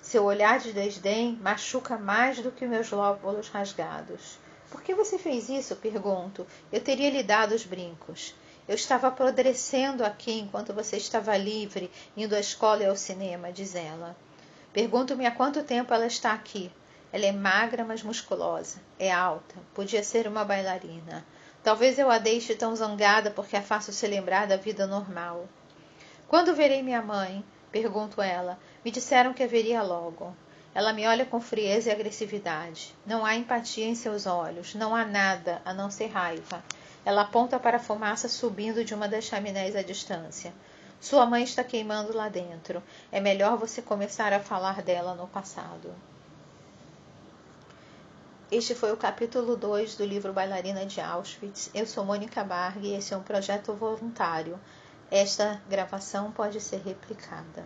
Seu 0.00 0.24
olhar 0.24 0.58
de 0.58 0.72
desdém 0.72 1.38
machuca 1.40 1.96
mais 1.96 2.40
do 2.40 2.50
que 2.50 2.66
meus 2.66 2.90
lóbulos 2.90 3.48
rasgados. 3.48 4.38
Por 4.74 4.82
que 4.82 4.92
você 4.92 5.16
fez 5.16 5.48
isso? 5.48 5.76
pergunto. 5.76 6.44
Eu 6.72 6.80
teria 6.80 7.08
lhe 7.08 7.22
dado 7.22 7.54
os 7.54 7.64
brincos. 7.64 8.34
Eu 8.66 8.74
estava 8.74 9.06
apodrecendo 9.06 10.04
aqui 10.04 10.32
enquanto 10.40 10.74
você 10.74 10.96
estava 10.96 11.36
livre, 11.36 11.88
indo 12.16 12.34
à 12.34 12.40
escola 12.40 12.82
e 12.82 12.86
ao 12.86 12.96
cinema, 12.96 13.52
diz 13.52 13.76
ela. 13.76 14.16
Pergunto-me 14.72 15.26
há 15.26 15.30
quanto 15.30 15.62
tempo 15.62 15.94
ela 15.94 16.06
está 16.06 16.32
aqui. 16.32 16.72
Ela 17.12 17.24
é 17.24 17.30
magra, 17.30 17.84
mas 17.84 18.02
musculosa. 18.02 18.80
É 18.98 19.12
alta. 19.12 19.54
Podia 19.72 20.02
ser 20.02 20.26
uma 20.26 20.44
bailarina. 20.44 21.24
Talvez 21.62 21.96
eu 21.96 22.10
a 22.10 22.18
deixe 22.18 22.56
tão 22.56 22.74
zangada 22.74 23.30
porque 23.30 23.56
a 23.56 23.62
faço 23.62 23.92
se 23.92 24.08
lembrar 24.08 24.48
da 24.48 24.56
vida 24.56 24.88
normal. 24.88 25.48
Quando 26.26 26.52
verei 26.52 26.82
minha 26.82 27.00
mãe? 27.00 27.44
Pergunto 27.70 28.20
ela. 28.20 28.58
Me 28.84 28.90
disseram 28.90 29.32
que 29.32 29.44
haveria 29.44 29.84
logo. 29.84 30.34
Ela 30.74 30.92
me 30.92 31.06
olha 31.06 31.24
com 31.24 31.40
frieza 31.40 31.88
e 31.88 31.92
agressividade. 31.92 32.92
Não 33.06 33.24
há 33.24 33.36
empatia 33.36 33.86
em 33.86 33.94
seus 33.94 34.26
olhos, 34.26 34.74
não 34.74 34.94
há 34.94 35.04
nada 35.04 35.62
a 35.64 35.72
não 35.72 35.88
ser 35.88 36.08
raiva. 36.08 36.64
Ela 37.04 37.22
aponta 37.22 37.60
para 37.60 37.76
a 37.76 37.80
fumaça 37.80 38.28
subindo 38.28 38.84
de 38.84 38.92
uma 38.92 39.06
das 39.06 39.24
chaminés 39.24 39.76
à 39.76 39.82
distância. 39.82 40.52
Sua 41.00 41.26
mãe 41.26 41.44
está 41.44 41.62
queimando 41.62 42.16
lá 42.16 42.28
dentro. 42.28 42.82
É 43.12 43.20
melhor 43.20 43.56
você 43.56 43.80
começar 43.80 44.32
a 44.32 44.40
falar 44.40 44.82
dela 44.82 45.14
no 45.14 45.28
passado. 45.28 45.94
Este 48.50 48.74
foi 48.74 48.90
o 48.90 48.96
capítulo 48.96 49.56
2 49.56 49.96
do 49.96 50.04
livro 50.04 50.32
Bailarina 50.32 50.84
de 50.86 51.00
Auschwitz. 51.00 51.70
Eu 51.74 51.86
sou 51.86 52.04
Mônica 52.04 52.42
Barg 52.42 52.84
e 52.84 52.94
esse 52.94 53.14
é 53.14 53.16
um 53.16 53.22
projeto 53.22 53.74
voluntário. 53.74 54.58
Esta 55.10 55.62
gravação 55.68 56.32
pode 56.32 56.60
ser 56.60 56.80
replicada. 56.82 57.64